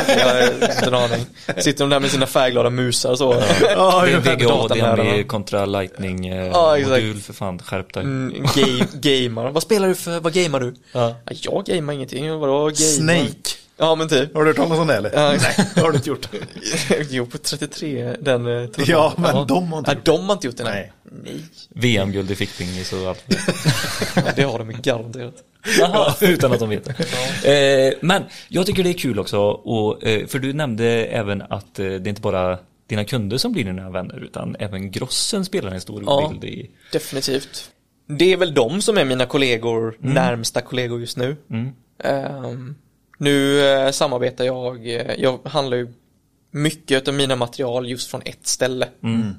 [0.00, 1.26] okej, jag har inte en aning.
[1.58, 3.42] Sitter de där med sina färgglada musar så.
[3.74, 4.36] Ja, Det är.
[4.36, 4.68] VGA.
[4.96, 6.90] DNB kontra Lightning eh, Ja, exakt.
[6.90, 8.02] modul för fan, skärp dig.
[8.02, 9.50] Mm, game, gamer.
[9.50, 10.74] Vad spelar du för, vad gamar du?
[10.92, 11.14] Ja.
[11.24, 12.74] Ja, jag gamar ingenting, vadå gamar?
[12.74, 13.50] Snake.
[13.82, 14.34] Ja men typ.
[14.34, 15.10] Har du hört talas om det eller?
[15.14, 15.32] Ja.
[15.42, 16.28] Nej, det har du inte gjort.
[17.10, 18.68] jo, på 33, den eh.
[18.86, 20.92] Ja, men de har inte Nej, gjort de har inte gjort det, nej.
[21.24, 21.40] Nej.
[21.68, 23.24] VM-guld i fickpingis och allt.
[24.36, 25.34] det har de ju garanterat.
[25.78, 26.84] Jaha, utan att de vet
[27.42, 27.88] det.
[27.88, 31.78] Eh, men jag tycker det är kul också, och, eh, för du nämnde även att
[31.78, 35.70] eh, det är inte bara dina kunder som blir dina vänner, utan även grossen spelar
[35.70, 36.28] en stor Ja.
[36.28, 36.70] bild i...
[36.92, 37.70] Definitivt.
[38.06, 41.36] Det är väl de som är mina kollegor, närmsta kollegor just nu.
[42.04, 42.74] Ehm,
[43.22, 45.88] nu eh, samarbetar jag, eh, jag handlar ju
[46.50, 48.88] mycket av mina material just från ett ställe.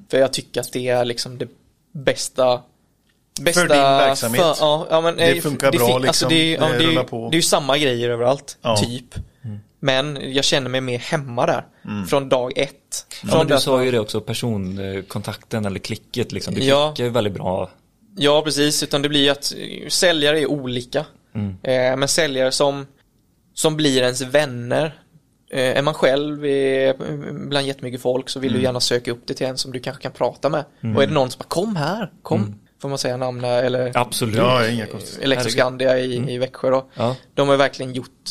[0.10, 1.48] För jag tycker att det är liksom det
[1.94, 2.62] bästa
[3.42, 4.42] Bästa För din verksamhet.
[4.42, 6.30] för- ja, ja, men, Det eh, funkar bra, fin- liksom.
[6.30, 7.30] det, är- ja, Det det, är ju- rullar på.
[7.30, 8.78] det är ju samma grejer överallt, Ja.
[8.78, 9.16] typ.
[9.80, 11.66] Men jag känner mig mer hemma där.
[12.10, 12.72] Från dag ett.
[13.24, 16.54] Ja, Från men du det- sa ju det också, personkontakten eller klicket liksom.
[16.54, 16.92] Du Ja.
[16.96, 17.70] klickar ju väldigt bra.
[18.18, 18.84] Ja, precis.
[18.84, 19.54] Utan det blir att
[19.90, 21.00] säljare är olika.
[21.64, 22.88] Eh, men säljare som,
[23.54, 25.00] som blir ens vänner.
[25.52, 26.94] Eh, är man själv är
[27.50, 30.04] bland jättemycket folk så vill du gärna söka upp det till en som du kanske
[30.04, 30.66] kan prata med.
[30.96, 32.60] Och är det någon som bara kom här, kom.
[32.82, 34.36] Får man säga namn där, eller Absolut.
[34.36, 34.88] Ja, inga.
[35.22, 36.90] Elektroskandia i, i Växjö då.
[36.94, 37.16] Ja.
[37.34, 38.30] De har verkligen gjort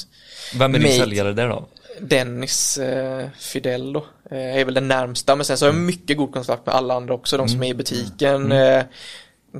[0.55, 1.69] Vem är din säljare där då?
[2.01, 5.37] Dennis eh, Fidel då, eh, är väl den närmsta.
[5.37, 7.69] Men sen så har jag mycket god kontakt med alla andra också, de som är
[7.69, 8.53] i butiken.
[8.53, 8.83] Eh,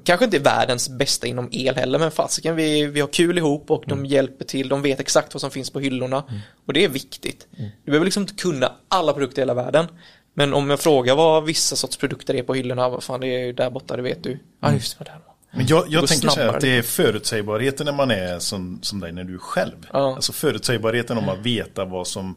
[0.05, 3.71] kanske inte är världens bästa inom el heller, men fasiken vi, vi har kul ihop
[3.71, 6.25] och de hjälper till, de vet exakt vad som finns på hyllorna.
[6.67, 7.47] Och det är viktigt.
[7.57, 9.87] Du behöver liksom inte kunna alla produkter i hela världen.
[10.35, 13.53] Men om jag frågar vad vissa sorts produkter är på hyllorna, vad fan det är
[13.53, 14.39] där borta, det vet du.
[14.61, 15.19] Ja, just det, där.
[15.55, 16.57] Men jag, jag tänker så här snabbare.
[16.57, 19.87] att det är förutsägbarheten när man är som, som dig när du är själv.
[19.93, 20.15] Ja.
[20.15, 22.35] Alltså förutsägbarheten om att veta vad som,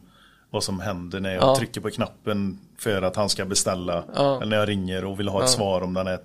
[0.50, 1.56] vad som händer när jag Ja.
[1.56, 4.04] trycker på knappen för att han ska beställa.
[4.16, 4.36] Ja.
[4.38, 6.20] Eller när jag ringer och vill ha ett svar om den här,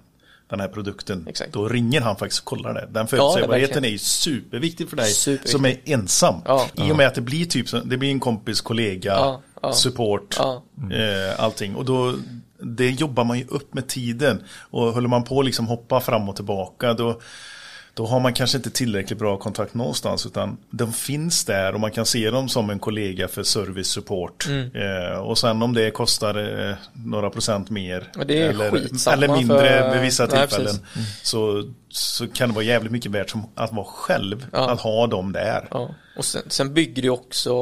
[0.51, 1.27] den här produkten.
[1.29, 1.53] Exakt.
[1.53, 2.89] Då ringer han faktiskt och kollar det.
[2.91, 3.85] Den förutsägbarheten verkligen.
[3.85, 5.51] är ju superviktig för dig Superviktigt.
[5.53, 6.35] som är ensam.
[6.45, 6.67] Ja.
[6.75, 9.73] I och med att det blir typ det blir en kompis, kollega, Ja, ja.
[9.73, 10.63] support, Ja.
[10.93, 11.75] eh, allting.
[11.77, 12.15] Och då
[12.63, 14.43] det jobbar man ju upp med tiden.
[14.71, 17.21] Och håller man på att liksom hoppa fram och tillbaka då,
[17.95, 21.91] då har man kanske inte tillräckligt bra kontakt någonstans utan de finns där och man
[21.91, 24.47] kan se dem som en kollega för service support.
[24.49, 24.71] Mm.
[24.75, 28.35] Eh, och sen om det kostar eh, några procent mer eller,
[29.13, 30.97] eller mindre för- vid vissa Nej, tillfällen precis.
[30.97, 31.07] Mm.
[31.23, 34.71] så, så kan det vara jävligt mycket värt som att vara själv, Ja.
[34.71, 35.69] att ha dem där.
[35.71, 37.53] Ja, och sen, sen bygger det också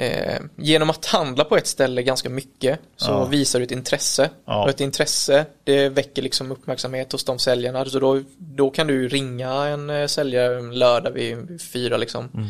[0.00, 3.24] eh, genom att handla på ett ställe ganska mycket så Ja.
[3.24, 4.30] visar du ett intresse.
[4.44, 4.62] Ja.
[4.62, 7.84] Och ett intresse det väcker liksom uppmärksamhet hos de säljarna.
[7.84, 12.48] Så då, då kan du ringa en eh, säljare en lördag vid fyra liksom.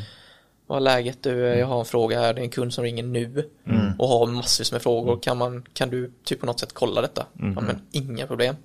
[0.66, 1.38] Vad är läget du?
[1.38, 2.34] Jag har en fråga här.
[2.34, 3.50] Det är en kund som ringer nu
[3.98, 5.18] och har massvis med frågor.
[5.22, 7.26] Kan, man, kan du typ på något sätt kolla detta?
[7.32, 8.56] Ja, men inga problem.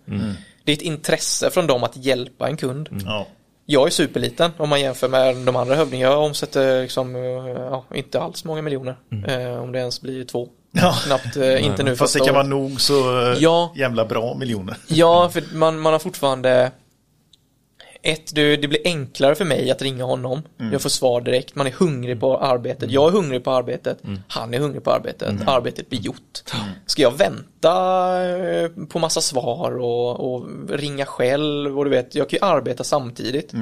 [0.63, 2.89] Det är ett intresse från dem att hjälpa en kund.
[3.05, 3.27] Ja.
[3.65, 6.13] Jag är superliten om man jämför med de andra hövdingarna.
[6.13, 7.21] Jag omsätter liksom, eh,
[7.61, 8.95] ja, inte alls många miljoner.
[9.27, 10.47] Eh, om det ens blir två.
[10.77, 10.95] Ja.
[11.05, 13.73] Knappt, eh, inte nu Fast det kan vara nog så eh, Ja.
[13.75, 14.77] jävla bra miljoner.
[14.87, 16.71] Ja, för man, man har fortfarande
[18.05, 20.41] ett, det, det blir enklare för mig att ringa honom.
[20.71, 21.55] Jag får svar direkt.
[21.55, 22.91] Man är hungrig på arbetet.
[22.91, 23.97] Jag är hungrig på arbetet.
[24.27, 25.47] Han är hungrig på arbetet.
[25.47, 26.43] Arbetet blir gjort.
[26.85, 27.71] Ska jag vänta
[28.25, 32.83] eh, på massa svar och, och ringa själv och du vet, jag kan ju arbeta
[32.83, 33.53] samtidigt.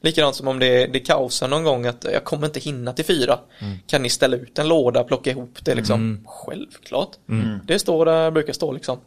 [0.00, 3.38] Likadant som om det, det kaosar någon gång att jag kommer inte hinna till fyra.
[3.86, 6.24] Kan ni ställa ut en låda, plocka ihop det liksom?
[6.26, 7.10] Självklart.
[7.64, 8.98] Det står där, brukar stå liksom.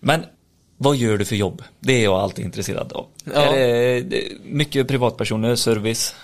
[0.00, 0.24] Men
[0.78, 1.62] vad gör du för jobb?
[1.80, 3.06] Det är jag alltid intresserad av.
[3.34, 3.40] Ja.
[3.40, 6.14] Är det, mycket privatpersoner, service?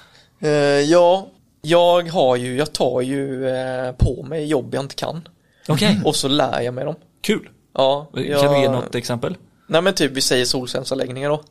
[0.41, 0.51] Eh,
[0.81, 1.27] ja,
[1.63, 5.29] jag har ju, jag tar ju eh, på mig jobb jag inte kan.
[5.69, 6.95] Okej, Och så lär jag mig dem.
[7.21, 7.49] kul.
[7.75, 9.37] Ja, Kan jag, du ge något exempel?
[9.67, 11.43] Nej men typ vi säger solcellsanläggningar då.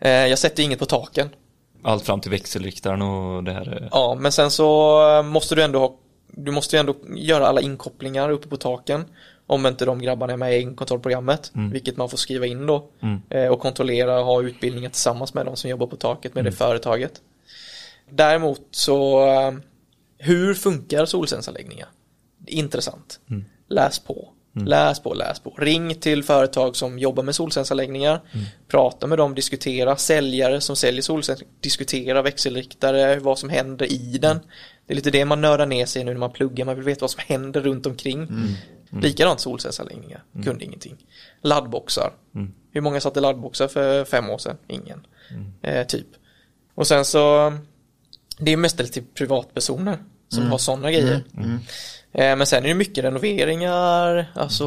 [0.00, 1.28] Eh, jag sätter inget på taken.
[1.84, 3.88] Allt fram till växelriktaren och det här.
[3.92, 5.96] Ja, men sen så måste du ändå ha,
[6.30, 9.04] du måste ju ändå göra alla inkopplingar uppe på taken.
[9.46, 12.88] Om inte de grabbarna är med i kontrollprogrammet, vilket man får skriva in då.
[13.30, 16.52] Eh, och kontrollera och ha utbildningar tillsammans med de som jobbar på taket med det
[16.52, 17.12] företaget.
[18.10, 19.52] Däremot så, eh,
[20.18, 21.88] hur funkar solcellsanläggningar?
[22.46, 23.20] Intressant.
[23.68, 24.28] Läs på.
[24.66, 25.50] Läs på, läs på.
[25.58, 28.20] Ring till företag som jobbar med solcellsanläggningar.
[28.68, 29.96] Prata med dem, diskutera.
[29.96, 34.40] Säljare som säljer solceller, diskutera växelriktare, vad som händer i den.
[34.86, 36.64] Det är lite det man nördar ner sig nu när man pluggar.
[36.64, 38.26] Man vill veta vad som händer runt omkring.
[39.00, 40.22] Likadant solcellsanläggningar.
[40.44, 41.06] Kunde ingenting.
[41.42, 42.12] Laddboxar.
[42.72, 44.56] Hur många satte laddboxar för fem år sedan?
[44.68, 45.06] Ingen.
[45.62, 46.06] Eh, typ.
[46.74, 47.52] Och sen så
[48.38, 51.24] det är mestadels till privatpersoner som har sådana grejer.
[52.14, 54.64] Eh, Men sen är det mycket renoveringar, alltså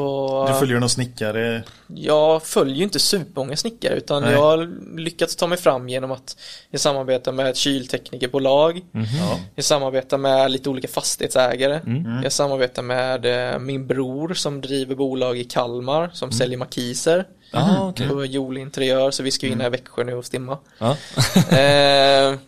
[0.47, 1.63] Du följer någon snickare.
[1.87, 4.31] jag följer ju inte supermånga snickare utan Nej.
[4.31, 6.37] jag har lyckats ta mig fram genom att
[6.71, 8.81] jag samarbetar med ett kylteknikerbolag.
[8.91, 9.39] Ja.
[9.55, 11.79] Jag samarbetar med lite olika fastighetsägare.
[12.23, 17.25] Jag samarbetar med eh, min bror som driver bolag i Kalmar som säljer markiser.
[17.55, 18.07] Ah, okej.
[18.09, 20.57] På Jol Interiör så vi ska ju in här i Växjö nu och stimma.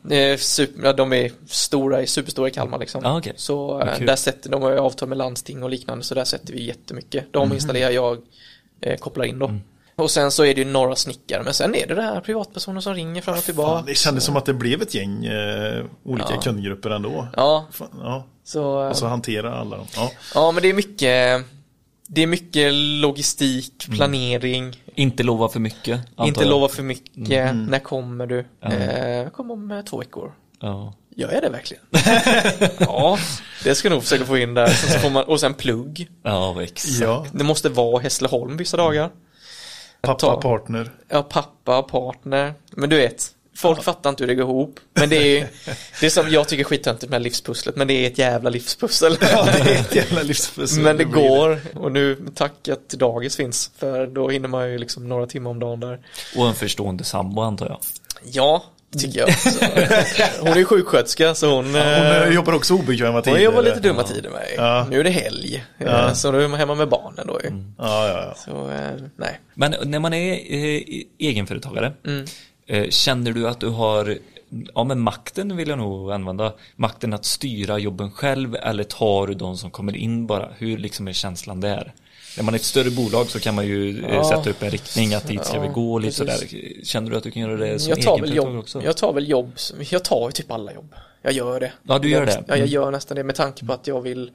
[0.10, 3.06] Eh, super, ja, de är stora, superstora i Kalmar liksom.
[3.06, 3.34] Ah, okej.
[3.36, 6.54] Så Vad eh, där sätter de har avtal med landsting och liknande så där sätter
[6.54, 7.34] vi jättemycket.
[7.34, 7.56] De Mhm.
[7.56, 8.18] installerar jag,
[8.82, 9.46] eh, kopplar in då.
[9.48, 9.62] Mm.
[9.96, 12.94] Och sen så är det ju några snickare men sen är det här privatpersoner som
[12.94, 13.72] ringer fram och tillbaka.
[13.78, 16.42] Fan, det kändes som att det blev ett gäng eh, olika Ja.
[16.42, 17.28] kundgrupper ändå.
[17.36, 18.26] Ja, Fan, ja.
[18.44, 19.88] så, Och så hantera alla dem.
[19.96, 20.12] Ja.
[20.34, 21.44] ja men det är mycket
[22.10, 23.98] det är mycket logistik, Mm.
[24.98, 26.00] Inte lova för mycket.
[26.20, 26.50] inte jag.
[26.50, 27.18] lova för mycket.
[27.50, 27.66] Mm.
[27.66, 28.46] När kommer du?
[28.62, 30.32] Eh, jag kommer om eh, två veckor.
[30.60, 30.94] Ja.
[31.16, 31.84] Gör jag det verkligen?
[32.80, 33.18] ja,
[33.64, 34.68] det ska jag nog försöka få in där.
[34.68, 36.08] Sen så får man, och sen plugg.
[36.24, 37.00] Ja, exakt.
[37.02, 37.26] ja.
[37.32, 39.10] Det måste vara Hässleholm vissa dagar.
[40.02, 40.92] Pappa, Ta- partner.
[41.08, 42.54] Ja, pappa, partner.
[42.72, 43.28] Men du vet,
[43.58, 44.80] folk fattar inte hur det går ihop.
[44.94, 45.46] Men det är ju,
[46.02, 49.18] det som jag tycker är skittöntigt med livspusslet, men det är ett jävla livspussel.
[49.22, 50.84] Ja, det är ett jävla livspussel.
[50.84, 55.10] Men det går, och nu tack att dagis finns, för då hinner man ju liksom
[55.10, 56.00] några timmar om dagen där.
[56.38, 57.80] Och en förstående sambo antar jag.
[58.32, 58.64] Ja,
[58.98, 59.40] tycker jag.
[59.40, 59.50] Så,
[60.40, 63.36] hon är ju sjuksköterska så hon, Hon eh, eh, jobbar också obekväma tider.
[63.38, 64.48] hon jobbar lite dumma tider med.
[64.58, 64.88] Ja.
[64.90, 66.16] Nu är det helg, eh, Ja.
[66.16, 67.50] så då är man hemma med barnen då ju.
[67.78, 68.36] Ja, ja, ja.
[68.46, 69.40] Så eh, nej.
[69.54, 70.82] Men när man är eh,
[71.20, 72.26] egenföretagare, Mm.
[72.68, 74.18] Eh, känner du att du har,
[74.76, 79.34] ja men makten vill jag nog använda, makten att styra jobben själv eller tar du
[79.34, 80.50] de som kommer in bara?
[80.58, 81.94] Hur liksom är känslan där?
[82.38, 84.24] När man är ett större bolag så kan man ju eh, Ja.
[84.30, 86.38] sätta upp en riktning att dit ska Ja, vi gå och lite sådär.
[86.84, 88.82] Känner du att du kan göra det som Jag tar, väl jobb, också?
[88.84, 89.52] jag tar väl jobb,
[89.90, 90.94] jag tar ju typ alla jobb.
[91.22, 91.72] Jag gör det.
[91.84, 92.32] Ja, du gör det.
[92.32, 92.70] Ja, jag Mm.
[92.70, 94.32] gör nästan det med tanke på att jag vill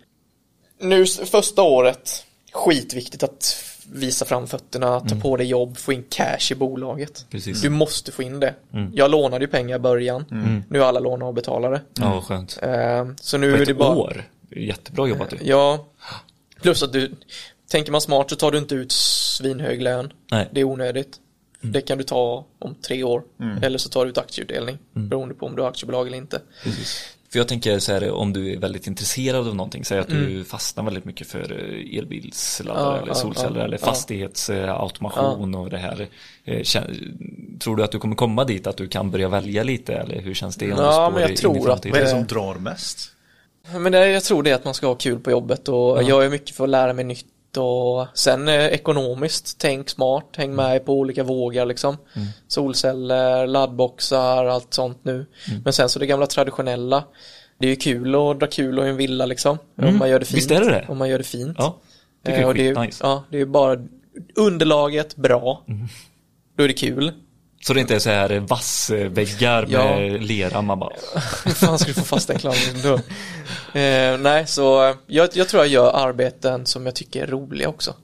[0.80, 3.56] Nu första året, skitviktigt att
[3.92, 7.26] visa fram fötterna, ta på dig jobb, få in cash i bolaget.
[7.30, 7.60] Precis.
[7.62, 8.54] Du måste få in det.
[8.94, 10.24] Jag lånade ju pengar i början,
[10.68, 11.80] nu är alla lån avbetalade.
[11.94, 12.58] Ja, vad skönt.
[12.62, 14.24] Eh, Så nu På är det bara år.
[14.56, 15.38] Jättebra jobbat du.
[15.42, 15.86] Ja,
[16.62, 17.12] plus att du
[17.70, 20.12] Tänker man smart så tar du inte ut svinhög lön.
[20.30, 20.48] Nej.
[20.52, 21.16] Det är onödigt.
[21.60, 23.22] Det kan du ta om tre år.
[23.62, 24.78] Eller så tar du ut aktieutdelning.
[24.92, 26.40] Beroende på om du har aktiebolag eller inte.
[26.64, 27.02] Precis.
[27.32, 30.26] För jag tänker så här, om du är väldigt intresserad av någonting, säg att Mm.
[30.26, 33.86] du fastnar väldigt mycket för eh, elbilsladdare Ja, eller ja, solceller ja, eller ja.
[33.86, 36.08] fastighetsautomation och det här.
[36.44, 36.62] Eh,
[37.60, 40.34] Tror du att du kommer komma dit att du kan börja välja lite eller hur
[40.34, 40.70] känns det?
[40.72, 41.84] om du Ja, men jag tror att-?
[41.86, 42.10] Vad är det Eh.
[42.10, 43.08] som drar mest?
[43.78, 46.24] Men det, jag tror det är att man ska ha kul på jobbet och jag
[46.24, 47.26] är mycket för att lära mig nytt
[47.56, 51.96] och sen eh, ekonomiskt, tänk smart, häng med på olika vågar liksom.
[52.48, 55.26] Solceller, laddboxar, allt sånt nu.
[55.64, 57.04] Men sen så det gamla traditionella,
[57.58, 59.58] det är ju kul att dra kul och en villa liksom.
[59.76, 60.36] Om man gör det fint.
[60.38, 60.84] Visst är det det?
[60.88, 61.56] Om man gör det fint.
[61.58, 61.78] Ja,
[62.24, 63.00] tycker Eh, jag och det är är, skitnice.
[63.04, 63.76] ja, det är bara
[64.36, 65.62] underlaget bra.
[66.56, 67.12] Då är det kul.
[67.66, 69.84] Så det inte är så här vassväggar Ja.
[69.84, 70.90] med lera, man bara
[71.44, 72.94] Hur fan ska du få fast den clownen då?
[73.80, 77.68] Eh, nej, så eh, jag, jag tror jag gör arbeten som jag tycker är roliga
[77.68, 77.94] också.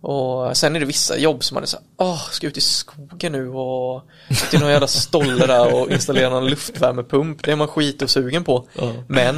[0.00, 2.60] Och sen är det vissa jobb som man är så här, åh, ska ut i
[2.60, 4.02] skogen nu och
[4.50, 7.44] till någon jävla stolle där och installera någon luftvärmepump.
[7.44, 8.68] Det är man skitosugen på.
[9.08, 9.36] Men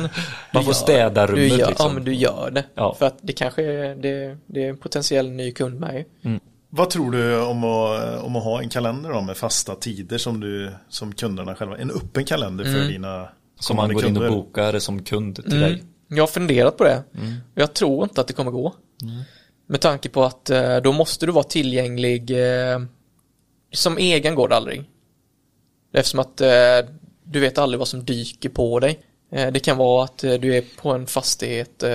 [0.54, 1.86] Man får gör- städa rummet, gör, liksom.
[1.88, 2.64] Ja, men du gör det.
[2.74, 2.94] Ja.
[2.98, 6.38] För att det kanske är, det, det är en potentiell ny kund med ju.
[6.70, 10.40] Vad tror du om att, om att ha en kalender då med fasta tider som,
[10.40, 12.88] du, som kunderna själva, en öppen kalender för Mm.
[12.88, 13.28] dina
[13.60, 14.30] som man går in och kunder?
[14.36, 15.60] bokar som kund till Mm.
[15.60, 15.82] dig.
[16.08, 17.02] Jag har funderat på det.
[17.54, 18.74] Jag tror inte att det kommer gå.
[19.66, 22.30] Med tanke på att eh, då måste du vara tillgänglig.
[22.30, 22.78] Eh,
[23.72, 24.84] som egen går det aldrig.
[25.92, 26.48] Eftersom att eh,
[27.24, 29.00] du vet aldrig vad som dyker på dig.
[29.30, 31.88] Eh, det kan vara att eh, du är på en fastighet eh,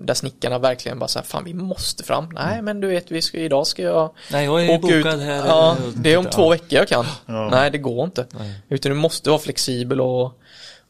[0.00, 2.28] där snickarna verkligen bara säger fan vi måste fram.
[2.32, 5.06] Nej men du vet vi ska, idag ska jag Nej, jag är åka ut.
[5.06, 5.46] här.
[5.46, 7.04] Ja, det är om två veckor jag kan.
[7.26, 7.48] Ja.
[7.50, 8.26] Nej, det går inte.
[8.68, 10.32] Utan du måste vara flexibel och,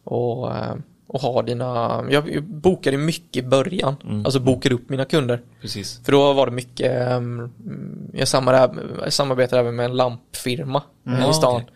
[0.05, 0.53] och,
[1.07, 2.05] och ha dina...
[2.11, 3.97] Jag bokade mycket i början.
[4.05, 4.25] Mm.
[4.25, 5.41] Alltså bokade upp mina kunder.
[5.61, 6.01] Precis.
[6.05, 6.93] För då var det mycket...
[8.13, 8.29] Jag
[9.13, 11.31] samarbetade, även med en lampfirma Mm.
[11.31, 11.55] i stan.
[11.55, 11.67] okej.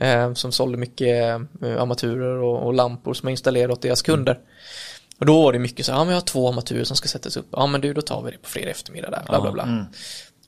[0.00, 1.28] Eh, Som sålde mycket
[1.62, 4.38] eh, armaturer och, och lampor som jag installerade åt deras kunder.
[5.18, 7.08] Och då var det mycket så här, ja men jag har två armaturer som ska
[7.08, 7.46] sättas upp.
[7.50, 9.86] Ja men du, då tar vi det på fredag eftermiddag där, bla bla bla.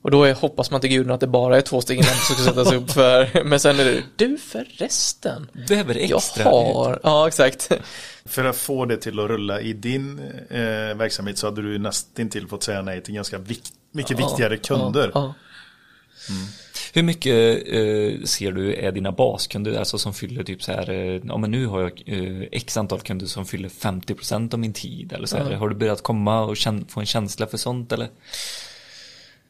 [0.01, 2.35] Och då är, hoppas man till guden att det bara är två stycken lampor som
[2.35, 5.49] ska sättas upp för, men sen är det, du förresten.
[5.67, 6.43] Behöver Jag extra.
[6.43, 7.71] har, ja exakt.
[8.25, 12.47] För att få det till att rulla i din eh, verksamhet så hade du nästintill
[12.47, 15.11] fått säga nej till ganska vikt, mycket viktigare kunder.
[15.13, 15.33] Ja,
[16.93, 21.21] Hur mycket eh, ser du är dina baskunder, alltså som fyller typ så här, eh,
[21.23, 25.13] ja men nu har jag eh, x antal kunder som fyller 50% av min tid
[25.13, 25.51] eller så här.
[25.53, 28.09] Har du börjat komma och få en känsla för sånt eller?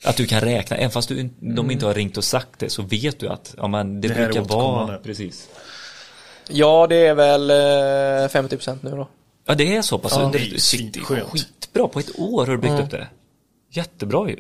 [0.04, 2.82] Att du kan räkna, även fast du, de inte har ringt och sagt det så
[2.82, 5.50] vet du att, ja men det, Det brukar vara, precis.
[6.50, 9.10] ja det är väl eh, 50% nu då.
[9.46, 12.80] Ja det är så pass, Ja, det, är skitbra, på ett år har du byggt
[12.80, 13.08] upp det.
[13.72, 14.38] Jättebra ju.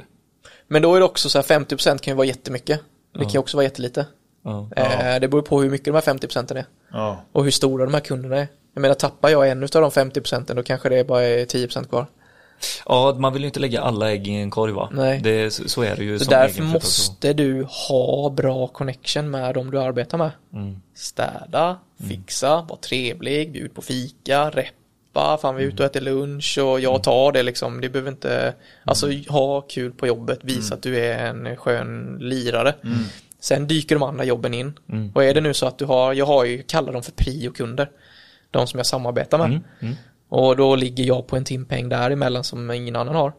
[0.71, 2.79] Men då är det också så här 50% kan ju vara jättemycket.
[3.13, 4.05] Det kan ju också vara jättelite.
[4.43, 4.69] Ja.
[4.75, 6.65] Eh, det beror på hur mycket de här 50% är.
[6.91, 7.21] Ja.
[7.31, 8.47] Och hur stora de här kunderna är.
[8.73, 12.05] Jag menar tappar jag en av de 50% då kanske det bara är 10% kvar.
[12.85, 14.89] ja, man vill ju inte lägga alla ägg i en korg va?
[14.91, 15.19] Nej.
[15.23, 19.79] Det, så, är det ju Så därför måste du ha bra connection med dem du
[19.79, 20.31] arbetar med.
[20.95, 21.77] Städa,
[22.09, 24.51] fixa, vara trevlig, bjud på fika,
[25.11, 27.81] reppa, fan vi är ute och äter lunch och jag tar det liksom.
[27.81, 28.53] Det behöver inte,
[28.85, 32.75] alltså ha kul på jobbet, visa att du är en skön lirare.
[33.39, 34.73] Sen dyker de andra jobben in.
[35.13, 37.89] Och är det nu så att du har, jag har ju, kallar dem för prio-kunder.
[38.51, 39.61] De som jag samarbetar med.
[40.29, 43.33] Och då ligger jag på en timpeng däremellan som ingen annan har.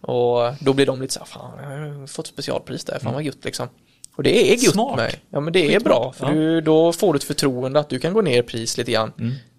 [0.00, 3.22] Och då blir de lite så här, fan jag har fått specialpris där, fan vad
[3.22, 3.68] gött liksom.
[4.16, 4.96] Och det är gött Smart.
[4.96, 5.14] med.
[5.30, 6.32] Ja men det är bra, för Ja.
[6.32, 9.12] du, då får du ett förtroende att du kan gå ner i pris lite grann.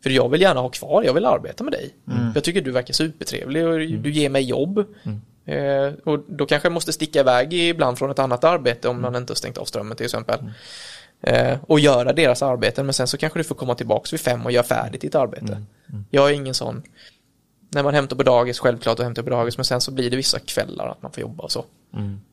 [0.03, 1.93] För jag vill gärna ha kvar, jag vill arbeta med dig.
[2.35, 4.79] Jag tycker du verkar supertrevlig och du ger mig jobb.
[5.45, 9.15] Eh, och då kanske jag måste sticka iväg ibland från ett annat arbete om man
[9.15, 10.39] inte har stängt av strömmen till exempel.
[11.23, 14.45] Eh, och göra deras arbeten men sen så kanske du får komma tillbaka vid fem
[14.45, 15.63] och göra färdigt ditt arbete.
[16.09, 16.83] Jag är ingen sån,
[17.73, 20.17] när man hämtar på dagis, självklart att hämta på dagis men sen så blir det
[20.17, 21.65] vissa kvällar att man får jobba och så.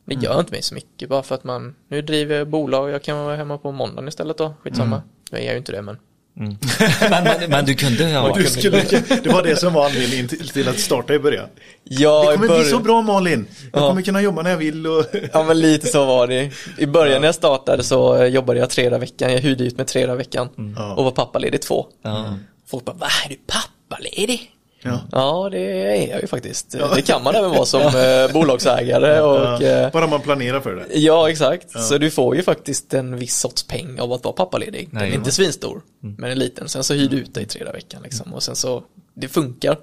[0.05, 3.03] Det gör inte mig så mycket bara för att man, nu driver jag bolag, jag
[3.03, 5.03] kan vara hemma på måndagen istället då, skitsamma.
[5.30, 5.99] Nu är jag ju inte det men.
[7.11, 8.34] men, men, men du kunde ha...
[8.36, 8.80] Du skulle,
[9.22, 11.49] det var det som var anledningen till, till att starta i början.
[11.84, 13.47] Ja, Det kommer bli början- så bra Malin.
[13.72, 13.88] Jag Ja.
[13.88, 15.05] kommer kunna jobba när jag vill och...
[15.32, 16.51] Ja men lite så var det.
[16.78, 19.76] I början när jag startade så eh, jobbade jag tre dagar veckan, jag hyrde ut
[19.76, 20.95] med tre dagar veckan Ja.
[20.95, 21.86] och var pappaledig två.
[22.03, 22.34] Ja.
[22.66, 24.51] Folk bara, vad är du pappaledig?
[24.83, 25.01] Ja.
[25.12, 26.76] Ja det är jag ju faktiskt.
[26.95, 27.81] Det kan man även vara som
[28.26, 30.99] eh, bolagsägare och eh, Bara man planerar för det.
[30.99, 34.89] Ja exakt, så du får ju faktiskt en viss sorts peng av att vara pappaledig.
[34.91, 36.68] Den är Nej, inte svinstor, men en liten.
[36.68, 38.35] Sen så hyr du ut dig tre dagar i veckan liksom.
[38.35, 38.83] Och sen så,
[39.20, 39.76] det funkar.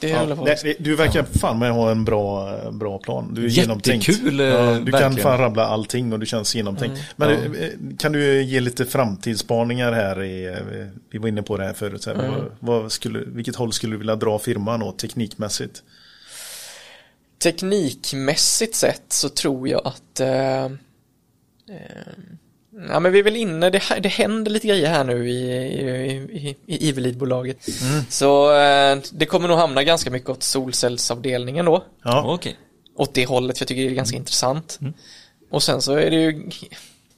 [0.00, 2.58] Det är i alla fall Nej, det- du verkar fan med att ha en bra,
[2.72, 3.34] bra plan.
[3.34, 4.08] Du är Jättekul, genomtänkt.
[4.40, 7.00] eh, Ja, du kan fan rabbla allting och du känns genomtänkt.
[7.16, 10.22] Men eh, kan du ge lite framtidsspaningar här?
[10.22, 12.02] I, eh, vi var inne på det här förut.
[12.02, 15.82] Så här, vad, vad skulle, vilket håll skulle du vilja dra firman åt teknikmässigt?
[17.42, 20.70] Teknikmässigt sett så tror jag att eh, eh,
[22.88, 26.12] Ja men vi är väl inne, det, det händer lite grejer här nu i, i,
[26.32, 27.68] i, i Ivelid-bolaget.
[28.08, 31.84] Så eh, det kommer nog hamna ganska mycket åt solcellsavdelningen då.
[32.04, 32.56] Ja, Okej.
[32.96, 34.78] Åt det hållet, för jag tycker det är ganska intressant.
[35.50, 36.50] Och sen så är det ju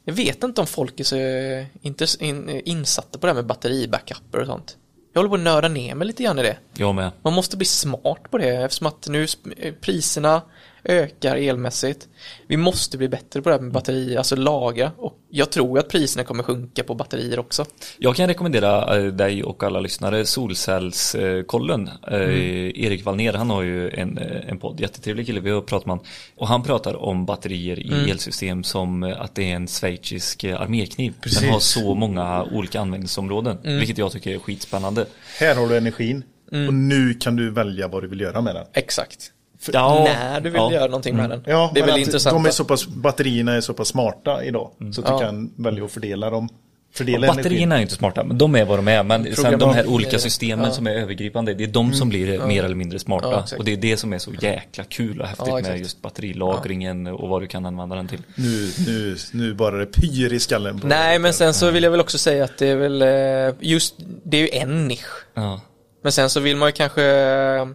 [0.04, 3.46] Jag vet inte om folk är så eh, intress- in, insatta på det här med
[3.46, 4.76] batteribackuper och sånt.
[5.12, 6.56] Jag håller på att nörda ner mig lite grann i det.
[6.76, 7.10] Jag med.
[7.22, 9.26] Man måste bli smart på det eftersom att nu
[9.58, 10.42] eh, priserna
[10.84, 12.08] ökar elmässigt.
[12.46, 14.92] Vi måste bli bättre på det här med batteri, alltså lagra.
[14.96, 17.64] Och jag tror att priserna kommer sjunka på batterier också.
[17.98, 21.90] Jag kan rekommendera eh, dig och alla lyssnare Solcellskollen.
[22.10, 25.86] Eh, Erik Wallner, han har ju en, eh, en podd, jättetrevlig kille, vi har pratat
[25.86, 26.06] med honom.
[26.36, 31.14] Och han pratar om batterier i elsystem som att det är en schweizisk armékniv.
[31.20, 31.40] Precis.
[31.40, 35.06] Den har så många olika användningsområden, vilket jag tycker är skitspännande.
[35.38, 36.24] här har du energin.
[36.68, 38.66] Och nu kan du välja vad du vill göra med den.
[38.72, 39.32] Exakt.
[39.72, 40.72] Ja, När du vill ja.
[40.72, 41.42] göra någonting med den.
[41.46, 42.34] Ja, det är väl intressant.
[42.34, 44.70] De är så pass, batterierna är så pass smarta idag.
[44.92, 45.18] Så att du Ja.
[45.18, 46.48] kan välja att fördela dem.
[46.94, 49.02] Fördela Och batterierna är ju inte smarta, men de är vad de är.
[49.02, 50.18] Men sen de här olika Ja.
[50.18, 53.44] systemen som är övergripande, det är de som blir mer eller mindre smarta.
[53.58, 57.06] Och det är det som är så jäkla kul och häftigt Ja, med just batterilagringen
[57.06, 58.22] och vad du kan använda den till.
[58.34, 61.90] Nu, nu, nu bara det pyr i skallen på Nej, men sen så vill jag
[61.90, 63.94] väl också säga att det är väl eh, just,
[64.24, 65.24] det är ju en nisch.
[65.34, 65.60] Ja.
[66.02, 67.66] Men sen så vill man ju kanske, eh,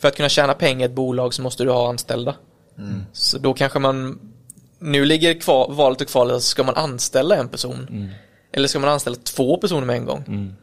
[0.00, 2.34] för att kunna tjäna pengar i ett bolag så måste du ha anställda.
[3.12, 4.18] Så då kanske man,
[4.78, 8.10] nu ligger kvar, valet och kvalet, ska man anställa en person?
[8.52, 10.54] Eller ska man anställa två personer med en gång?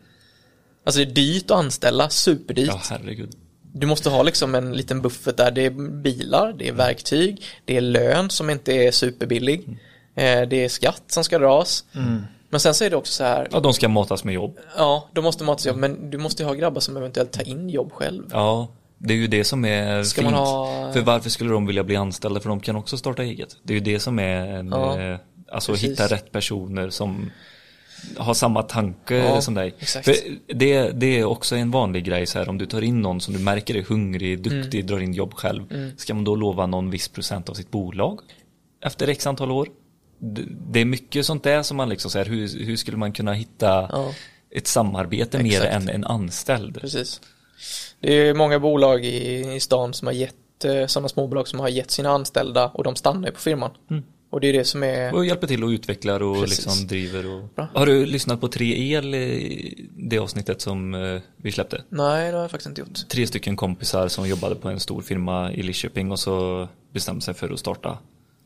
[0.85, 2.67] Alltså det är dyrt att anställa, superdyrt.
[2.67, 3.29] ja, herregud.
[3.73, 5.69] Du måste ha liksom en liten buffert där det är
[6.01, 9.67] bilar, det är verktyg, det är lön som inte är superbillig,
[10.15, 11.83] eh, det är skatt som ska dras.
[12.49, 14.57] Men sen så är det också så här, Ja, de ska matas med jobb.
[14.77, 17.47] ja, då måste man ha jobb, men du måste ju ha grabbar som eventuellt tar
[17.47, 18.23] in jobb själv.
[18.31, 18.67] Ja,
[18.98, 20.34] det är ju det som är Ska fint.
[20.34, 22.39] ha- För varför skulle de vilja bli anställda?
[22.39, 23.58] För de kan också starta eget.
[23.64, 25.18] Det är ju det som är en, Ja, eh,
[25.52, 25.89] alltså precis.
[25.91, 27.32] hitta rätt personer som
[28.18, 29.74] har samma tanke Ja, som dig.
[30.56, 33.34] det, det är också en vanlig grej så här om du tar in någon som
[33.34, 34.88] du märker är hungrig, duktig, Mm.
[34.88, 35.93] drar in jobb själv.
[35.98, 38.20] Ska man då lova någon viss procent av sitt bolag
[38.86, 39.68] efter x antal år?
[40.20, 40.41] Det,
[40.72, 43.68] det är mycket sånt där som man liksom säger, hur, hur skulle man kunna hitta
[43.91, 44.12] Ja.
[44.52, 45.74] ett samarbete mer Exakt.
[45.74, 46.82] än en anställd?
[46.82, 47.22] Precis.
[48.00, 51.70] Det är många bolag i, i stan som har gett, eh, sådana småbolag som har
[51.70, 53.72] gett sina anställda och de stannar ju på firman.
[54.30, 56.66] Och det är det som är, Och hjälper till och utvecklar och Precis.
[56.66, 57.50] liksom driver och...
[57.56, 57.68] Bra.
[57.74, 61.84] Har du lyssnat på 3El i det avsnittet som eh, vi släppte?
[61.89, 63.08] nej det har jag faktiskt inte gjort.
[63.10, 67.34] Tre stycken kompisar som jobbade på en stor firma i Lidköping och så bestämde sig
[67.34, 67.98] för att starta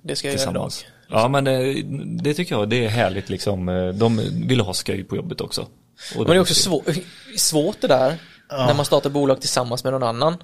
[0.02, 0.70] Det ska jag göra idag.
[0.70, 0.86] tillsammans.
[1.08, 1.82] Ja men det,
[2.24, 3.66] det tycker jag, det är härligt liksom.
[3.96, 5.62] De vill ha skoj på jobbet också.
[5.62, 5.68] Och
[6.18, 6.84] Men det är också svår,
[7.38, 8.18] svårt det där,
[8.52, 10.38] när man startar bolag tillsammans med någon annan.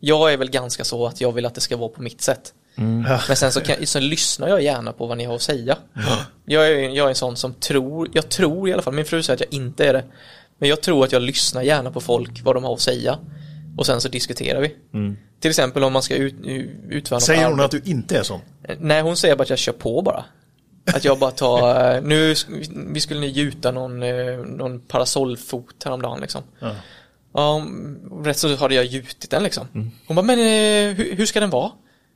[0.00, 2.54] Jag är väl ganska så att jag vill att det ska vara på mitt sätt.
[3.28, 5.76] Men sen så, kan, så lyssnar jag gärna på vad ni har att säga.
[6.44, 9.22] Jag, är, jag är en sån som tror, jag tror i alla fall, min fru
[9.22, 10.04] säger att jag inte är det.
[10.58, 13.18] Men jag tror att jag lyssnar gärna på folk, vad de har att säga.
[13.76, 14.76] Och sen så diskuterar vi.
[15.40, 16.34] Till exempel om man ska ut,
[16.88, 17.76] utföra något Säger hon arbete.
[17.76, 18.40] att du inte är sån?
[18.78, 20.24] Nej, hon säger bara att jag kör på bara.
[20.94, 22.34] Att jag bara tar, nu,
[22.92, 26.42] vi skulle nu gjuta någon, eh, någon parasollfot häromdagen liksom.
[26.58, 26.70] Ja.
[27.36, 29.68] Ja, mm, rätt så hade jag gjutit den liksom.
[29.74, 29.90] Mm.
[30.06, 31.70] Hon bara, men eh, hur, hur ska den vara?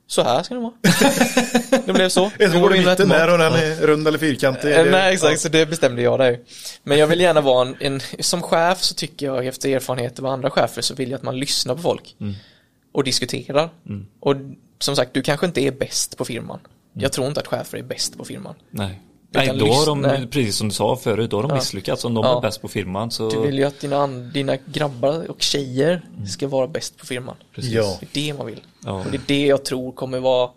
[0.07, 0.73] Så här ska den vara.
[1.85, 2.25] det blev så.
[2.25, 4.71] Är det Nu går du in mitten där och den är rund eller fyrkantig?
[4.77, 6.39] Eh, Det- Nej exakt, så det bestämde jag där.
[6.83, 10.25] Men jag vill gärna vara en, en, som chef så tycker jag efter erfarenhet av
[10.25, 12.15] andra chefer så vill jag att man lyssnar på folk.
[12.93, 13.69] Och diskuterar.
[14.19, 14.35] Och
[14.79, 16.59] som sagt, du kanske inte är bäst på firman.
[16.93, 18.55] Jag tror inte att chefer är bäst på firman.
[18.71, 19.01] Nej.
[19.33, 21.55] Nej, då har de, precis som du sa förut, då har de Ja.
[21.55, 22.05] misslyckats.
[22.05, 22.37] Om de Ja.
[22.37, 23.29] är bäst på firman så...
[23.29, 27.35] Du vill ju att dina, dina grabbar och tjejer ska vara bäst på firman.
[27.55, 27.71] Precis.
[27.71, 27.97] Ja.
[27.99, 28.61] Det är det man vill.
[28.85, 28.91] Ja.
[29.05, 30.49] Och det är det jag tror kommer vara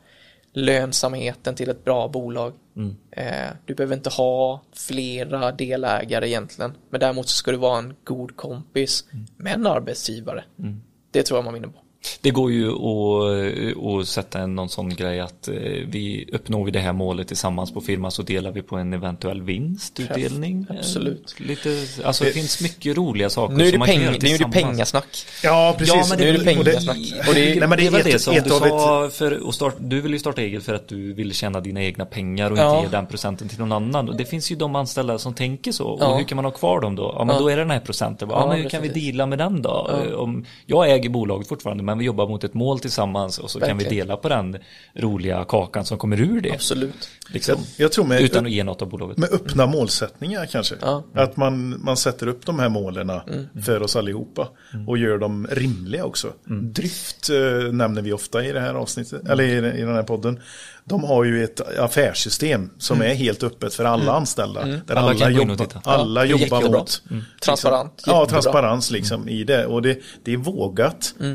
[0.52, 2.52] lönsamheten till ett bra bolag.
[2.76, 2.96] Mm.
[3.10, 6.72] Eh, du behöver inte ha flera delägare egentligen.
[6.90, 9.26] Men däremot så ska du vara en god kompis Mm.
[9.36, 10.44] med en arbetsgivare.
[11.10, 11.78] Det tror jag man vinner på.
[12.20, 15.54] Det går ju att, att sätta en någon sån grej att eh,
[15.86, 19.42] vi uppnår vi det här målet tillsammans på firman så delar vi på en eventuell
[19.42, 20.66] vinstutdelning.
[20.78, 21.34] Absolut.
[21.40, 24.04] Eh, Lite, alltså det finns mycket roliga saker Nu är som det, man kan peng,
[24.04, 25.26] göra nu är det pengasnack.
[25.42, 25.94] Ja, precis.
[25.94, 26.96] Ja, men det, Nu är det och pengasnack.
[27.28, 29.48] Och det, Nej, men det, det är väl ett- det som ett du sa, för
[29.48, 32.50] att starta, du vill ju starta eget för att du vill tjäna dina egna pengar
[32.50, 32.76] och Ja.
[32.78, 34.08] inte ge den procenten till någon annan.
[34.08, 35.96] Och det finns ju de anställda som tänker så.
[36.00, 36.06] Ja.
[36.06, 37.14] Och hur kan man ha kvar dem då?
[37.18, 37.42] Ja, men Ja.
[37.42, 38.28] då är det den här procenten.
[38.30, 39.90] Ja, Ja, men hur kan vi deala med den då?
[40.10, 40.16] Ja.
[40.16, 43.78] Om, jag äger bolaget fortfarande, men vi jobbar mot ett mål tillsammans och så kan
[43.78, 44.06] vi Verkligen.
[44.06, 44.56] dela på den
[44.94, 46.50] roliga kakan som kommer ur det.
[46.52, 47.08] Absolut.
[47.28, 47.54] Liksom.
[47.76, 49.18] Jag, jag tror med, Utan att ge något av bolaget.
[49.18, 50.74] med öppna målsättningar kanske.
[50.80, 51.04] Ja.
[51.14, 53.12] Att man, man sätter upp de här målen
[53.64, 54.48] för oss allihopa.
[54.86, 56.32] Och gör dem rimliga också.
[56.44, 60.40] Drift eh, nämner vi ofta i det här avsnittet, eller i, i den här podden.
[60.86, 64.64] De har ju ett affärssystem som är helt öppet för alla anställda.
[64.64, 65.80] Där Alla alla, titta.
[65.84, 67.02] alla Ja, är jobbar mot.
[67.44, 68.02] Transparent.
[68.06, 68.26] Ja, Jättebra.
[68.26, 69.66] transparens liksom i det.
[69.66, 71.14] Och det, det är vågat.
[71.20, 71.28] Eh,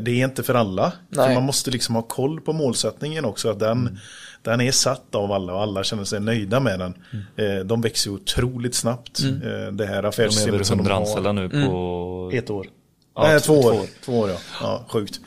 [0.00, 0.92] det är inte för alla.
[1.14, 3.50] För man måste liksom ha koll på målsättningen också.
[3.50, 3.98] Att den,
[4.42, 6.94] den är satt av alla och alla känner sig nöjda med den.
[7.36, 9.20] Eh, de växer otroligt snabbt.
[9.20, 11.00] Eh, det här De är affärssystemet som 100 de har.
[11.00, 12.30] anställda nu på...
[12.34, 12.66] Ett år.
[13.14, 13.72] Ja, Nej, två, två år.
[13.72, 13.86] år.
[14.04, 14.36] Två år, ja.
[14.60, 14.84] ja.
[14.88, 15.20] Sjukt.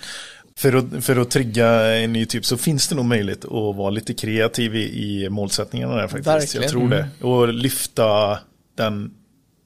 [0.62, 3.90] För att, för att trigga en ny typ så finns det nog möjlighet att vara
[3.90, 4.80] lite kreativ i,
[5.24, 6.28] i målsättningarna där faktiskt.
[6.28, 6.62] Verkligen.
[6.64, 7.08] Jag tror det.
[7.28, 8.40] Och lyfta
[8.78, 9.14] den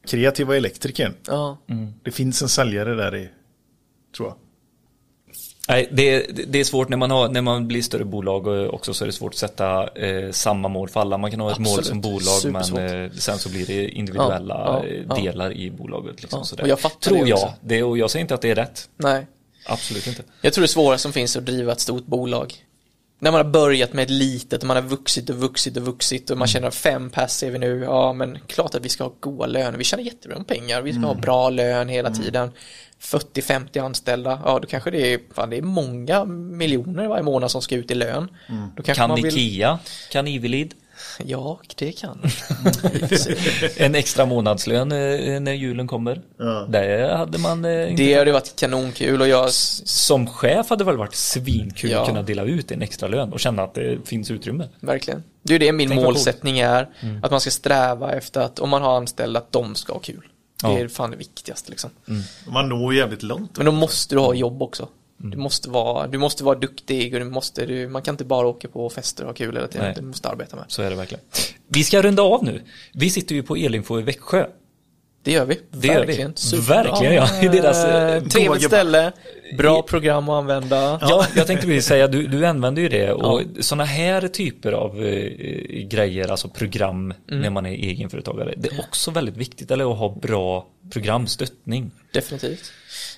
[0.07, 1.13] kreativa elektrikern.
[1.27, 1.57] Ja.
[2.03, 3.29] Det finns en säljare där i,
[4.17, 4.35] tror jag.
[5.67, 8.73] Nej, det, är- det är svårt när man, har, när man blir större bolag och
[8.73, 11.17] också så är det svårt att sätta eh, samma mål för alla.
[11.17, 11.85] Man kan ha ett mål Absolut.
[11.87, 12.79] som bolag Supersvårt.
[12.79, 15.15] men eh, sen så blir det individuella Ja, ja, eh, ja.
[15.15, 16.21] delar i bolaget.
[16.21, 16.63] Liksom, Ja, sådär.
[16.63, 17.37] och jag fattar Tror det jag.
[17.43, 17.53] också.
[17.61, 18.89] Det, och jag säger inte att det är rätt.
[18.97, 19.27] Nej.
[19.65, 20.23] Absolut inte.
[20.41, 22.53] Jag tror det svåra som finns är att driva ett stort bolag.
[23.19, 26.29] När man har börjat med ett litet och man har vuxit och vuxit och vuxit
[26.29, 29.13] och man känner fem pass är vi nu, ja men klart att vi ska ha
[29.19, 32.51] goda löner, vi tjänar jättebra med pengar, vi ska ha bra lön hela tiden.
[33.01, 37.61] 40-50 anställda, ja då kanske det är, fan det är många miljoner varje månad som
[37.61, 38.29] ska ut i lön.
[38.75, 39.79] Kanske Kan man vill, Ikea?
[40.11, 40.73] Kan Ivelid?
[41.25, 42.21] Ja, det kan.
[43.77, 46.21] En extra månadslön eh, när julen kommer.
[46.67, 50.85] Där hade man eh, inte- det hade varit kanonkul och jag, som chef hade det
[50.85, 52.01] väl varit svinkul Ja.
[52.01, 54.67] att kunna dela ut en extra lön och känna att det finns utrymme.
[54.79, 55.23] verkligen.
[55.43, 56.89] Det är det min Tänk målsättning är,
[57.23, 60.27] att man ska sträva efter att om man har anställda att de ska ha kul.
[60.61, 60.79] Det Ja.
[60.79, 61.89] är fan det viktigaste liksom.
[62.47, 63.57] Man når jävligt långt.
[63.57, 64.87] Men då måste du ha jobb också.
[65.17, 68.47] Du måste vara, du måste vara duktig och du måste, du, man kan inte bara
[68.47, 69.85] åka på fester och ha kul hela tiden.
[69.85, 69.95] Nej.
[69.95, 70.65] Du måste arbeta med.
[70.67, 71.23] Så är det verkligen.
[71.67, 72.61] Vi ska runda av nu.
[72.93, 74.47] Vi sitter ju på Elinfo i Växjö.
[75.23, 75.59] Det gör vi.
[75.71, 76.05] Det gör vi.
[76.05, 76.33] Verkligen.
[76.67, 77.43] Verkligen, ja.
[77.43, 79.11] I deras, eh, Eh, Trevligt ställe,
[79.57, 80.99] bra program att använda.
[81.01, 85.03] Ja, jag tänkte precis säga, du, du använder ju det och sådana här typer av
[85.05, 85.31] eh,
[85.87, 90.15] grejer, alltså program när man är egenföretagare, det är också väldigt viktigt, eller att ha
[90.21, 91.91] bra programstöttning.
[92.13, 92.71] Definitivt.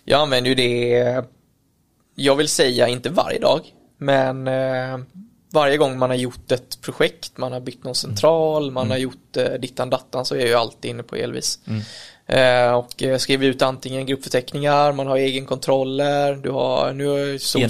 [0.06, 1.24] Jag använder ju det,
[2.20, 3.62] jag vill säga inte varje dag,
[3.98, 4.98] men eh,
[5.54, 9.38] varje gång man har gjort ett projekt, man har byggt någon central, man har gjort
[9.38, 11.60] eh, dittan dattan så är jag ju alltid inne på Elvis.
[12.26, 17.38] Eh, och eh, skriver ut antingen gruppförteckningar, man har egenkontroller, du har, nu.
[17.60, 17.70] När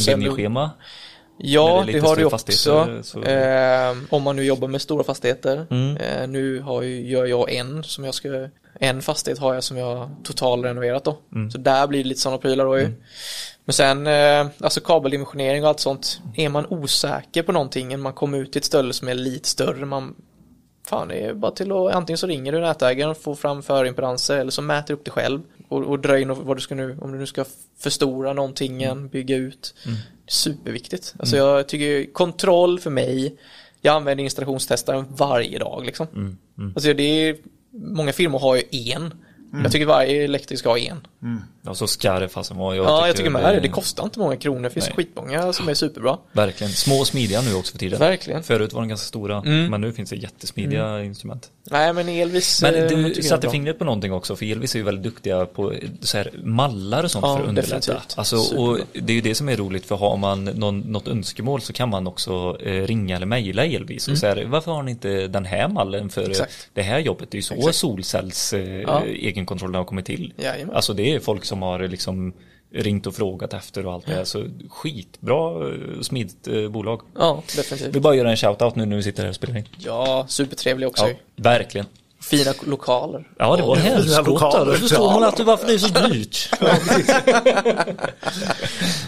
[1.39, 2.51] Ja, det det, har du också.
[3.03, 5.67] så- Eh, om man nu jobbar med stora fastigheter.
[5.69, 5.97] Mm.
[5.97, 8.47] Eh, nu har ju, gör jag en som jag ska,
[8.79, 11.17] en fastighet har jag som jag totalrenoverat då.
[11.35, 11.51] Mm.
[11.51, 12.91] Så där blir det lite sådana prylar då ju.
[13.67, 16.21] Men sen, eh, alltså kabeldimensionering och allt sånt.
[16.35, 19.85] Är man osäker på någonting, man kommer ut till ett ställe som är lite större,
[19.85, 20.15] man
[20.87, 24.37] Fan, det är bara till att antingen så ringer du nätägaren och får fram förimpedanser
[24.37, 27.11] eller så mäter upp det själv och, och drar in vad du ska nu, om
[27.11, 27.45] du nu ska
[27.79, 29.07] förstora någonting, Mm.
[29.07, 29.75] bygga ut.
[30.27, 31.13] Superviktigt.
[31.19, 33.35] Alltså jag tycker kontroll för mig,
[33.81, 36.07] jag använder installationstestaren varje dag liksom.
[36.15, 36.37] Mm.
[36.75, 37.37] Alltså det är,
[37.71, 39.13] många firmor har ju en.
[39.63, 41.07] Jag tycker varje elektriker ska ha en.
[41.65, 42.75] Ja, så ska det fasen vara.
[42.75, 43.59] ja, jag tycker med det.
[43.59, 44.61] Det kostar inte många kronor.
[44.63, 44.95] Det finns Nej.
[44.95, 46.17] skitmånga som är superbra.
[46.31, 46.73] Verkligen.
[46.73, 47.99] Små och smidiga nu också för tiden.
[47.99, 48.43] Verkligen.
[48.43, 49.65] Förut var de ganska stora, Mm.
[49.71, 51.51] men nu finns det jättesmidiga instrument.
[51.71, 54.79] Nej men Elvis Men eh, du jag satte fingret på någonting också, för Elvis är
[54.79, 57.75] ju väldigt duktiga på så här, mallar och sånt Ja, för att underlätta.
[57.75, 58.13] definitivt.
[58.17, 61.61] Alltså, och det är ju det som är roligt, för har man någon, något önskemål
[61.61, 65.27] så kan man också eh, ringa eller mejla Elvis och säga varför har ni inte
[65.27, 66.31] den här mallen för Mm.
[66.31, 66.69] Exakt.
[66.73, 67.31] det här jobbet?
[67.31, 67.75] Det är ju så Exakt.
[67.75, 69.03] solcells eh, Ja.
[69.05, 70.33] egenkontrollen har kommit till.
[70.37, 70.75] Jajamän.
[70.75, 72.33] Alltså det är folk som har liksom
[72.73, 74.23] ringt och frågat efter och allt det här.
[74.23, 77.01] Så skitbra eh, smidigt eh, bolag.
[77.19, 78.01] Ja, Vi definitivt.
[78.01, 79.67] bara göra en shoutout nu när vi sitter här och spelar in.
[79.77, 81.07] Ja, supertrevlig också.
[81.07, 81.87] Ja, verkligen.
[82.21, 83.27] Fina lokaler.
[83.37, 84.21] Ja, det var helskotta.
[84.31, 84.65] lokaler.
[84.71, 86.49] Då förstår man att varför det är så dyrt.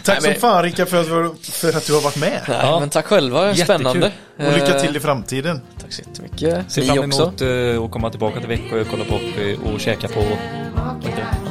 [0.04, 1.06] Tack men- som fan Rickard för att,
[1.42, 2.42] du- för att du har varit med.
[2.48, 2.80] Nej, Ja.
[2.80, 3.64] men tack själva, Jättekul.
[3.64, 4.12] spännande.
[4.36, 5.60] Och lycka till i framtiden.
[5.90, 6.72] Tack så jättemycket.
[6.72, 10.08] Ser fram emot uh, att komma tillbaka till Växjö, och kolla på hockey och käka
[10.08, 10.22] på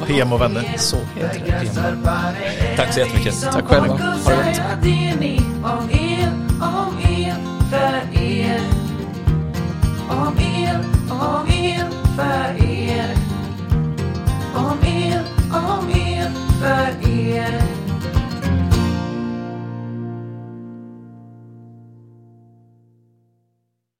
[0.06, 0.74] PM och vänner.
[0.76, 2.76] Så heter det.
[2.76, 3.42] Tack så jättemycket.
[3.42, 3.86] Tack själva.
[3.86, 4.60] Ha det gott.
[14.54, 17.79] Om el, om el för er.